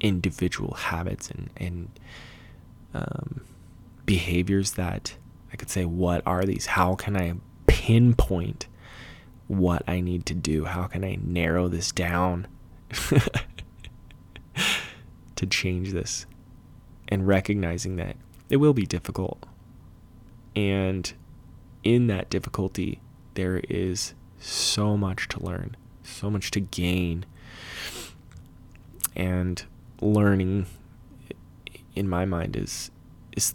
individual 0.00 0.74
habits 0.74 1.30
and 1.30 1.50
and 1.56 1.88
um, 2.94 3.42
behaviors 4.04 4.72
that 4.72 5.16
I 5.52 5.56
could 5.56 5.70
say, 5.70 5.84
what 5.84 6.22
are 6.26 6.44
these? 6.44 6.66
How 6.66 6.94
can 6.94 7.16
I 7.16 7.34
pinpoint 7.66 8.66
what 9.48 9.82
I 9.86 10.00
need 10.00 10.26
to 10.26 10.34
do? 10.34 10.64
How 10.64 10.84
can 10.84 11.04
I 11.04 11.18
narrow 11.22 11.68
this 11.68 11.92
down 11.92 12.46
to 15.36 15.46
change 15.46 15.92
this? 15.92 16.26
And 17.08 17.26
recognizing 17.26 17.96
that 17.96 18.16
it 18.48 18.56
will 18.56 18.74
be 18.74 18.86
difficult. 18.86 19.46
And 20.54 21.12
in 21.84 22.08
that 22.08 22.30
difficulty, 22.30 23.00
there 23.34 23.58
is 23.68 24.14
so 24.38 24.96
much 24.96 25.28
to 25.28 25.42
learn, 25.42 25.76
so 26.02 26.30
much 26.30 26.50
to 26.52 26.60
gain. 26.60 27.24
And 29.14 29.64
learning 30.00 30.66
in 31.94 32.08
my 32.08 32.24
mind 32.24 32.56
is 32.56 32.90
is 33.36 33.54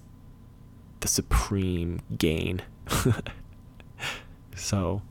the 0.99 1.07
supreme 1.07 2.01
gain. 2.17 2.61
so 4.55 5.01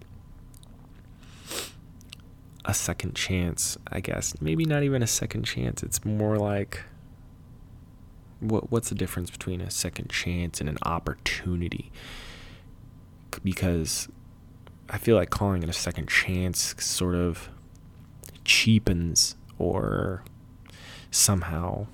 a 2.65 2.75
second 2.75 3.15
chance, 3.15 3.79
I 3.89 4.01
guess. 4.01 4.35
Maybe 4.41 4.65
not 4.65 4.83
even 4.83 5.03
a 5.03 5.07
second 5.07 5.45
chance. 5.45 5.83
It's 5.83 6.05
more 6.05 6.37
like 6.37 6.83
what 8.41 8.71
what's 8.71 8.89
the 8.89 8.95
difference 8.95 9.31
between 9.31 9.61
a 9.61 9.71
second 9.71 10.11
chance 10.11 10.61
and 10.61 10.69
an 10.69 10.79
opportunity? 10.83 11.91
Because 13.45 14.09
I 14.91 14.99
feel 14.99 15.17
like 15.17 15.31
calling 15.31 15.63
it 15.63 15.69
a 15.69 15.73
second 15.73 16.09
chance 16.09 16.75
sort 16.79 17.15
of 17.15 17.49
cheapens 18.45 19.37
or 19.59 20.25
somehow 21.13 21.87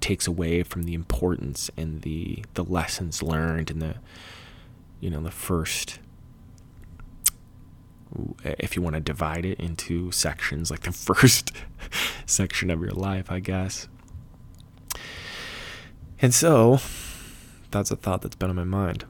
takes 0.00 0.26
away 0.26 0.62
from 0.62 0.82
the 0.82 0.92
importance 0.92 1.70
and 1.76 2.02
the 2.02 2.44
the 2.52 2.62
lessons 2.62 3.22
learned 3.22 3.70
in 3.70 3.78
the 3.78 3.94
you 5.00 5.08
know 5.08 5.22
the 5.22 5.30
first 5.30 5.98
if 8.44 8.76
you 8.76 8.82
want 8.82 8.94
to 8.94 9.00
divide 9.00 9.46
it 9.46 9.58
into 9.58 10.12
sections 10.12 10.70
like 10.70 10.82
the 10.82 10.92
first 11.14 11.52
section 12.26 12.70
of 12.70 12.80
your 12.80 12.90
life 12.90 13.30
i 13.30 13.40
guess. 13.40 13.88
And 16.20 16.32
so 16.32 16.78
that's 17.70 17.90
a 17.90 17.96
thought 17.96 18.22
that's 18.22 18.36
been 18.36 18.50
on 18.50 18.56
my 18.56 18.64
mind 18.64 19.04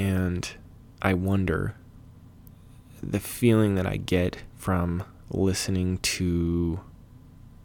and 0.00 0.52
i 1.02 1.12
wonder 1.12 1.74
the 3.02 3.20
feeling 3.20 3.74
that 3.74 3.86
i 3.86 3.96
get 3.96 4.38
from 4.56 5.02
listening 5.30 5.98
to 5.98 6.80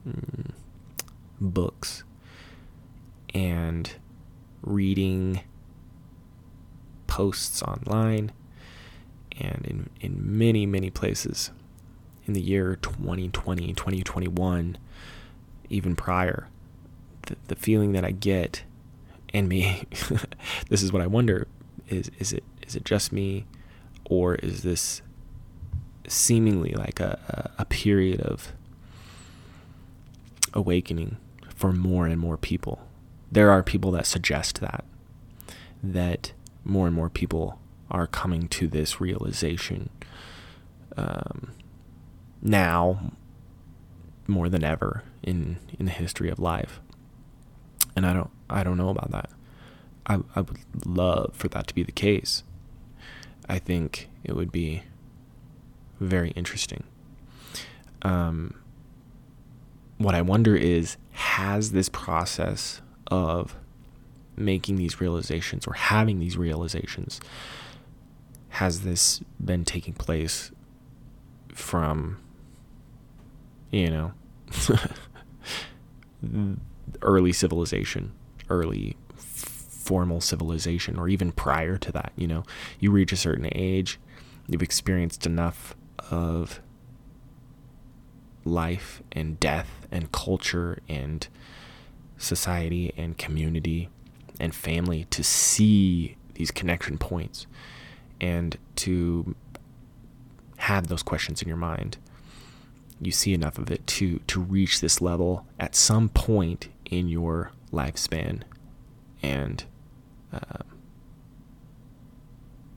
mm, 0.07 0.51
books 1.39 2.03
and 3.33 3.93
reading 4.61 5.41
posts 7.07 7.63
online 7.63 8.31
and 9.39 9.65
in, 9.65 9.89
in 10.01 10.37
many, 10.37 10.65
many 10.65 10.89
places 10.89 11.51
in 12.25 12.33
the 12.33 12.41
year 12.41 12.77
2020, 12.81 13.73
2021, 13.73 14.77
even 15.69 15.95
prior. 15.95 16.47
The, 17.27 17.35
the 17.47 17.55
feeling 17.55 17.91
that 17.93 18.05
I 18.05 18.11
get 18.11 18.63
and 19.33 19.49
me, 19.49 19.83
this 20.69 20.81
is 20.81 20.93
what 20.93 21.01
I 21.01 21.07
wonder 21.07 21.47
is, 21.87 22.11
is 22.19 22.33
it, 22.33 22.43
is 22.65 22.75
it 22.75 22.85
just 22.85 23.11
me 23.11 23.45
or 24.05 24.35
is 24.35 24.63
this 24.63 25.01
seemingly 26.07 26.71
like 26.71 26.99
a, 26.99 27.51
a 27.57 27.65
period 27.65 28.21
of 28.21 28.53
awakening 30.53 31.17
for 31.53 31.71
more 31.71 32.07
and 32.07 32.19
more 32.19 32.37
people. 32.37 32.87
There 33.31 33.51
are 33.51 33.63
people 33.63 33.91
that 33.91 34.05
suggest 34.05 34.61
that, 34.61 34.85
that 35.83 36.33
more 36.63 36.87
and 36.87 36.95
more 36.95 37.09
people 37.09 37.59
are 37.91 38.07
coming 38.07 38.47
to 38.47 38.67
this 38.67 38.99
realization 38.99 39.89
um, 40.97 41.51
now 42.41 43.11
more 44.27 44.49
than 44.49 44.63
ever 44.63 45.03
in 45.21 45.57
in 45.77 45.85
the 45.85 45.91
history 45.91 46.29
of 46.29 46.39
life. 46.39 46.79
And 47.95 48.05
I 48.05 48.13
don't 48.13 48.31
I 48.49 48.63
don't 48.63 48.77
know 48.77 48.89
about 48.89 49.11
that. 49.11 49.29
I 50.07 50.19
I 50.35 50.41
would 50.41 50.85
love 50.85 51.31
for 51.33 51.47
that 51.49 51.67
to 51.67 51.75
be 51.75 51.83
the 51.83 51.91
case. 51.91 52.43
I 53.47 53.59
think 53.59 54.09
it 54.23 54.35
would 54.35 54.51
be 54.51 54.83
very 55.99 56.31
interesting. 56.31 56.83
Um, 58.01 58.55
what 59.97 60.15
I 60.15 60.21
wonder 60.21 60.55
is 60.55 60.97
has 61.11 61.71
this 61.71 61.89
process 61.89 62.81
of 63.07 63.55
making 64.35 64.75
these 64.75 64.99
realizations 64.99 65.65
or 65.65 65.73
having 65.73 66.19
these 66.19 66.37
realizations 66.37 67.21
has 68.49 68.81
this 68.81 69.21
been 69.43 69.63
taking 69.63 69.93
place 69.93 70.51
from 71.53 72.17
you 73.71 73.89
know 73.89 74.11
early 77.01 77.31
civilization 77.31 78.11
early 78.49 78.97
formal 79.85 80.19
civilization 80.19 80.97
or 80.97 81.07
even 81.07 81.31
prior 81.31 81.77
to 81.77 81.91
that 81.91 82.11
you 82.15 82.27
know? 82.27 82.43
You 82.79 82.91
reach 82.91 83.11
a 83.11 83.17
certain 83.17 83.49
age 83.53 83.99
you've 84.47 84.63
experienced 84.63 85.25
enough 85.25 85.75
of 86.11 86.59
life 88.43 89.01
and 89.11 89.39
death 89.39 89.87
and 89.91 90.11
culture 90.11 90.79
and 90.87 91.27
society 92.17 92.93
and 92.95 93.17
community 93.17 93.89
and 94.39 94.53
family 94.53 95.05
to 95.09 95.23
see 95.23 96.15
these 96.35 96.51
connection 96.51 96.97
points 96.97 97.47
and 98.21 98.57
to 98.75 99.35
have 100.57 100.87
those 100.87 101.03
questions 101.03 101.41
in 101.41 101.47
your 101.47 101.57
mind. 101.57 101.97
You 103.01 103.11
see 103.11 103.33
enough 103.33 103.57
of 103.57 103.71
it 103.71 103.85
to 103.87 104.19
to 104.19 104.39
reach 104.39 104.79
this 104.79 105.01
level 105.01 105.45
at 105.59 105.75
some 105.75 106.09
point 106.09 106.69
in 106.85 107.09
your 107.09 107.51
lifespan 107.73 108.43
and 109.21 109.65
uh, 110.35 110.63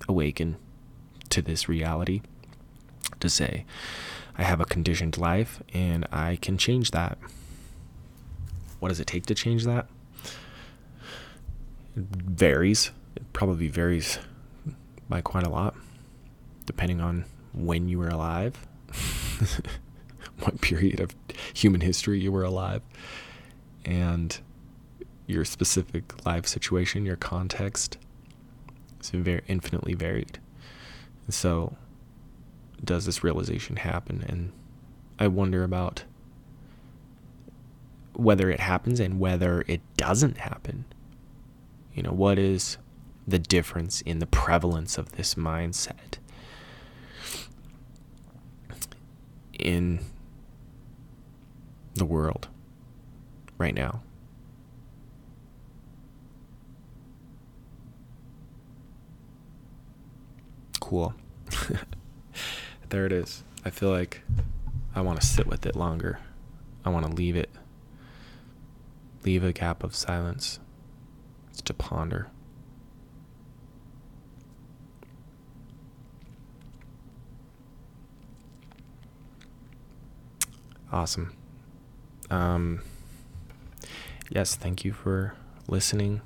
awaken 0.09 0.57
to 1.29 1.43
this 1.43 1.69
reality 1.69 2.23
to 3.21 3.29
say 3.29 3.65
I 4.37 4.45
have 4.45 4.61
a 4.61 4.65
conditioned 4.65 5.19
life 5.19 5.63
and 5.75 6.07
I 6.13 6.37
can 6.37 6.57
change 6.57 6.93
that. 6.93 7.19
What 8.79 8.89
does 8.91 9.01
it 9.01 9.07
take 9.07 9.27
to 9.27 9.35
change 9.35 9.65
that? 9.65 9.89
It 11.97 12.05
varies. 12.05 12.93
It 13.17 13.33
probably 13.33 13.69
varies 13.69 14.19
by 15.09 15.21
quite 15.21 15.45
a 15.45 15.51
lot, 15.51 15.75
depending 16.67 17.01
on 17.01 17.25
when 17.53 17.89
you 17.89 17.99
were 17.99 18.09
alive, 18.09 18.67
what 20.41 20.61
period 20.61 21.01
of 21.01 21.15
human 21.55 21.81
history 21.81 22.21
you 22.21 22.31
were 22.31 22.45
alive, 22.45 22.83
and 23.85 24.39
your 25.29 25.45
specific 25.45 26.25
life 26.27 26.47
situation, 26.47 27.05
your 27.05 27.17
context. 27.17 27.99
It's 28.99 29.11
very 29.11 29.43
infinitely 29.47 29.95
varied. 29.95 30.41
so 31.29 31.77
does 32.83 33.05
this 33.05 33.23
realization 33.23 33.77
happen? 33.77 34.25
And 34.27 34.53
I 35.19 35.29
wonder 35.29 35.63
about 35.65 36.05
whether 38.15 38.51
it 38.51 38.61
happens 38.61 38.99
and 39.01 39.21
whether 39.21 39.65
it 39.69 39.83
doesn't 39.97 40.39
happen. 40.39 40.87
You 41.95 42.05
know, 42.05 42.13
what 42.13 42.39
is 42.39 42.79
the 43.27 43.39
difference 43.39 44.01
in 44.01 44.21
the 44.21 44.27
prevalence 44.27 44.97
of 44.97 45.13
this 45.13 45.35
mindset 45.35 46.17
in 49.59 50.01
the 51.95 52.07
world 52.07 52.49
right 53.59 53.75
now? 53.75 54.03
Cool. 60.89 61.13
there 62.89 63.05
it 63.05 63.13
is. 63.13 63.45
I 63.63 63.69
feel 63.69 63.91
like 63.91 64.23
I 64.95 65.03
want 65.03 65.21
to 65.21 65.27
sit 65.27 65.47
with 65.47 65.67
it 65.67 65.77
longer. 65.77 66.19
I 66.83 66.89
want 66.89 67.05
to 67.05 67.13
leave 67.13 67.37
it, 67.37 67.51
leave 69.23 69.45
a 69.45 69.53
gap 69.53 69.85
of 69.85 69.95
silence 69.95 70.61
It's 71.51 71.61
to 71.61 71.75
ponder. 71.75 72.31
Awesome. 80.91 81.37
Um, 82.31 82.81
yes, 84.31 84.55
thank 84.55 84.87
you 84.87 84.95
for 84.95 85.35
listening. 85.67 86.23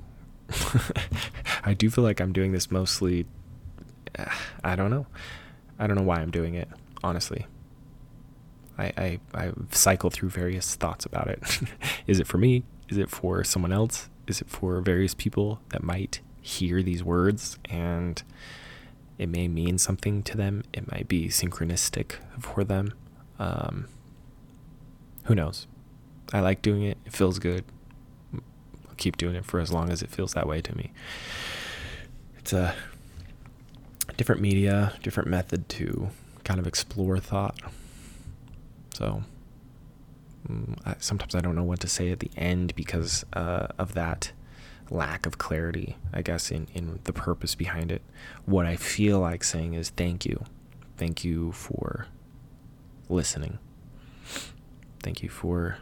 I 1.65 1.73
do 1.73 1.89
feel 1.89 2.05
like 2.05 2.21
I'm 2.21 2.31
doing 2.31 2.53
this 2.53 2.71
mostly. 2.71 3.25
I 4.63 4.75
don't 4.75 4.89
know. 4.89 5.05
I 5.79 5.87
don't 5.87 5.97
know 5.97 6.03
why 6.03 6.21
I'm 6.21 6.31
doing 6.31 6.55
it, 6.55 6.69
honestly. 7.03 7.45
I, 8.77 8.85
I, 8.97 9.19
I 9.33 9.51
cycle 9.71 10.09
through 10.09 10.29
various 10.29 10.75
thoughts 10.75 11.05
about 11.05 11.27
it. 11.27 11.43
Is 12.07 12.19
it 12.19 12.27
for 12.27 12.37
me? 12.37 12.63
Is 12.89 12.97
it 12.97 13.09
for 13.09 13.43
someone 13.43 13.71
else? 13.71 14.09
Is 14.27 14.41
it 14.41 14.49
for 14.49 14.79
various 14.81 15.13
people 15.13 15.59
that 15.69 15.83
might 15.83 16.21
hear 16.41 16.81
these 16.81 17.03
words 17.03 17.57
and 17.69 18.21
it 19.17 19.27
may 19.29 19.47
mean 19.47 19.77
something 19.77 20.23
to 20.23 20.37
them? 20.37 20.63
It 20.73 20.91
might 20.91 21.07
be 21.07 21.27
synchronistic 21.27 22.13
for 22.39 22.63
them. 22.63 22.93
Um, 23.39 23.87
who 25.25 25.35
knows? 25.35 25.67
I 26.31 26.39
like 26.39 26.61
doing 26.61 26.83
it. 26.83 26.97
It 27.05 27.13
feels 27.13 27.39
good. 27.39 27.63
I'll 28.33 28.95
keep 28.97 29.17
doing 29.17 29.35
it 29.35 29.45
for 29.45 29.59
as 29.59 29.71
long 29.71 29.91
as 29.91 30.01
it 30.01 30.09
feels 30.09 30.33
that 30.33 30.47
way 30.47 30.61
to 30.61 30.75
me. 30.75 30.91
It's 32.37 32.53
a 32.53 32.75
different 34.17 34.41
media, 34.41 34.93
different 35.01 35.29
method 35.29 35.67
to 35.69 36.09
kind 36.43 36.59
of 36.59 36.67
explore 36.67 37.19
thought. 37.19 37.59
So 38.93 39.23
mm, 40.47 41.01
sometimes 41.01 41.35
I 41.35 41.41
don't 41.41 41.55
know 41.55 41.63
what 41.63 41.79
to 41.81 41.87
say 41.87 42.11
at 42.11 42.19
the 42.19 42.31
end 42.37 42.75
because 42.75 43.25
uh, 43.33 43.67
of 43.77 43.93
that 43.93 44.31
lack 44.89 45.25
of 45.25 45.37
clarity, 45.37 45.97
I 46.13 46.21
guess, 46.21 46.51
in, 46.51 46.67
in 46.73 46.99
the 47.05 47.13
purpose 47.13 47.55
behind 47.55 47.91
it. 47.91 48.01
What 48.45 48.65
I 48.65 48.75
feel 48.75 49.19
like 49.19 49.43
saying 49.43 49.73
is 49.73 49.89
thank 49.89 50.25
you. 50.25 50.43
Thank 50.97 51.23
you 51.23 51.51
for 51.51 52.07
listening. 53.09 53.57
Thank 55.01 55.23
you 55.23 55.29
for 55.29 55.77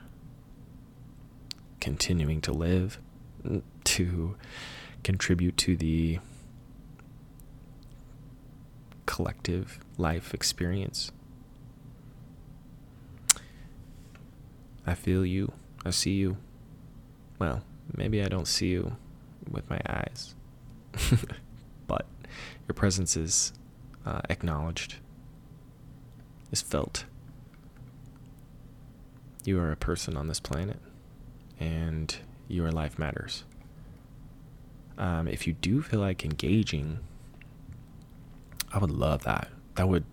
continuing 1.80 2.42
to 2.42 2.52
live, 2.52 3.00
to 3.84 4.36
contribute 5.04 5.58
to 5.58 5.76
the 5.76 6.20
collective 9.12 9.78
life 9.98 10.34
experience. 10.34 11.12
I 14.88 14.94
feel 14.94 15.26
you. 15.26 15.52
I 15.84 15.90
see 15.90 16.12
you. 16.14 16.38
Well, 17.38 17.62
maybe 17.94 18.24
I 18.24 18.30
don't 18.30 18.48
see 18.48 18.70
you 18.70 18.96
with 19.50 19.70
my 19.70 19.82
eyes, 19.86 20.34
but 21.88 22.06
your 22.70 22.74
presence 22.74 23.18
is 23.18 23.52
uh, 24.06 24.22
acknowledged, 24.30 24.96
is 26.50 26.62
felt. 26.62 27.04
You 29.44 29.60
are 29.60 29.74
a 29.74 29.76
person 29.76 30.16
on 30.16 30.28
this 30.28 30.40
planet, 30.40 30.80
and 31.60 32.16
your 32.48 32.72
life 32.72 32.98
matters. 32.98 33.44
Um, 34.98 35.28
if 35.28 35.46
you 35.48 35.52
do 35.52 35.82
feel 35.82 36.00
like 36.00 36.24
engaging, 36.24 37.00
I 38.74 38.78
would 38.78 38.92
love 38.92 39.24
that. 39.24 39.50
That 39.76 39.90
would 39.90 40.06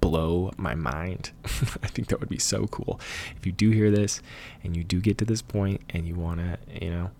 blow 0.00 0.52
my 0.56 0.74
mind. 0.74 1.32
I 1.44 1.88
think 1.88 2.08
that 2.08 2.20
would 2.20 2.28
be 2.28 2.38
so 2.38 2.66
cool. 2.66 3.00
If 3.36 3.46
you 3.46 3.52
do 3.52 3.70
hear 3.70 3.90
this 3.90 4.20
and 4.62 4.76
you 4.76 4.84
do 4.84 5.00
get 5.00 5.18
to 5.18 5.24
this 5.24 5.42
point 5.42 5.80
and 5.90 6.06
you 6.06 6.14
want 6.14 6.40
to, 6.40 6.58
you 6.80 6.90
know, 6.90 7.10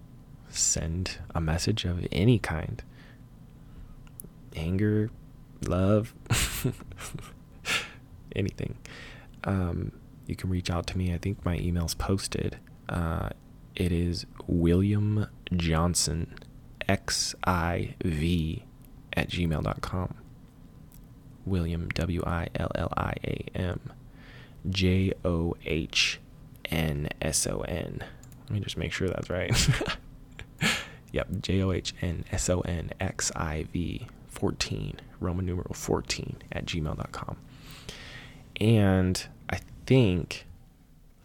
send 0.49 1.19
a 1.35 1.41
message 1.41 1.85
of 1.85 2.07
any 2.13 2.39
kind 2.39 2.83
anger, 4.55 5.11
love, 5.67 6.15
anything. 8.37 8.77
Um, 9.45 9.93
you 10.27 10.37
can 10.37 10.51
reach 10.51 10.71
out 10.71 10.87
to 10.89 10.99
me. 10.99 11.13
I 11.15 11.19
think 11.19 11.45
my 11.45 11.57
email's 11.59 11.95
posted. 11.95 12.59
Uh, 12.89 13.31
it 13.75 13.93
is 13.93 14.27
William 14.47 15.27
Johnson, 15.55 16.35
X 16.89 17.35
I 17.47 17.95
V, 18.03 18.65
at 19.13 19.29
gmail.com. 19.31 20.15
William, 21.47 21.89
W 21.91 22.23
I 22.27 22.49
L 22.55 22.71
L 22.75 22.93
I 22.97 23.15
A 23.25 23.47
M, 23.55 23.81
J 24.69 25.13
O 25.25 25.55
H 25.65 26.21
N 26.67 27.09
S 27.23 27.47
O 27.47 27.61
N. 27.61 28.05
Let 28.45 28.51
me 28.51 28.61
just 28.61 28.77
make 28.77 28.93
sure 28.93 29.09
that's 29.09 29.31
right. 29.31 29.53
yep, 31.13 31.29
J 31.41 31.63
O 31.63 31.73
H 31.73 31.95
N 32.03 32.25
S 32.31 32.51
O 32.51 32.61
N 32.61 32.91
X 33.01 33.33
I 33.35 33.67
V 33.73 34.07
14, 34.29 35.01
Roman 35.21 35.47
numeral 35.47 35.73
14 35.73 36.37
at 36.53 36.67
gmail.com. 36.67 37.37
And 38.61 39.27
I 39.49 39.61
think 39.87 40.47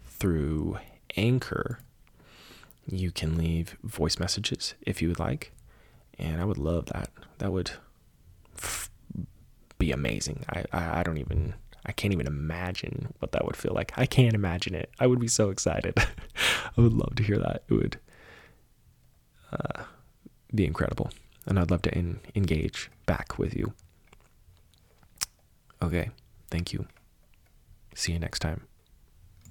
through 0.06 0.78
Anchor, 1.16 1.78
you 2.86 3.10
can 3.10 3.36
leave 3.36 3.76
voice 3.82 4.18
messages 4.18 4.74
if 4.82 5.02
you 5.02 5.08
would 5.08 5.18
like. 5.18 5.52
And 6.18 6.40
I 6.40 6.44
would 6.44 6.58
love 6.58 6.86
that. 6.86 7.10
That 7.38 7.52
would 7.52 7.72
be 9.82 9.90
amazing. 9.90 10.44
I, 10.48 10.64
I, 10.72 11.00
I 11.00 11.02
don't 11.02 11.18
even 11.18 11.54
I 11.84 11.90
can't 11.90 12.12
even 12.14 12.28
imagine 12.28 13.12
what 13.18 13.32
that 13.32 13.44
would 13.44 13.56
feel 13.56 13.74
like. 13.74 13.92
I 13.96 14.06
can't 14.06 14.34
imagine 14.34 14.76
it. 14.76 14.88
I 15.00 15.08
would 15.08 15.18
be 15.18 15.26
so 15.26 15.50
excited. 15.50 15.94
I 16.76 16.80
would 16.80 16.92
love 16.92 17.16
to 17.16 17.24
hear 17.24 17.38
that. 17.38 17.64
It 17.68 17.74
would 17.74 17.98
uh, 19.52 19.82
be 20.54 20.64
incredible. 20.64 21.10
And 21.46 21.58
I'd 21.58 21.72
love 21.72 21.82
to 21.82 21.98
in, 21.98 22.20
engage 22.36 22.88
back 23.06 23.36
with 23.36 23.56
you. 23.56 23.72
Okay. 25.82 26.10
Thank 26.48 26.72
you. 26.72 26.86
See 27.96 28.12
you 28.12 28.20
next 28.20 28.38
time. 28.38 28.60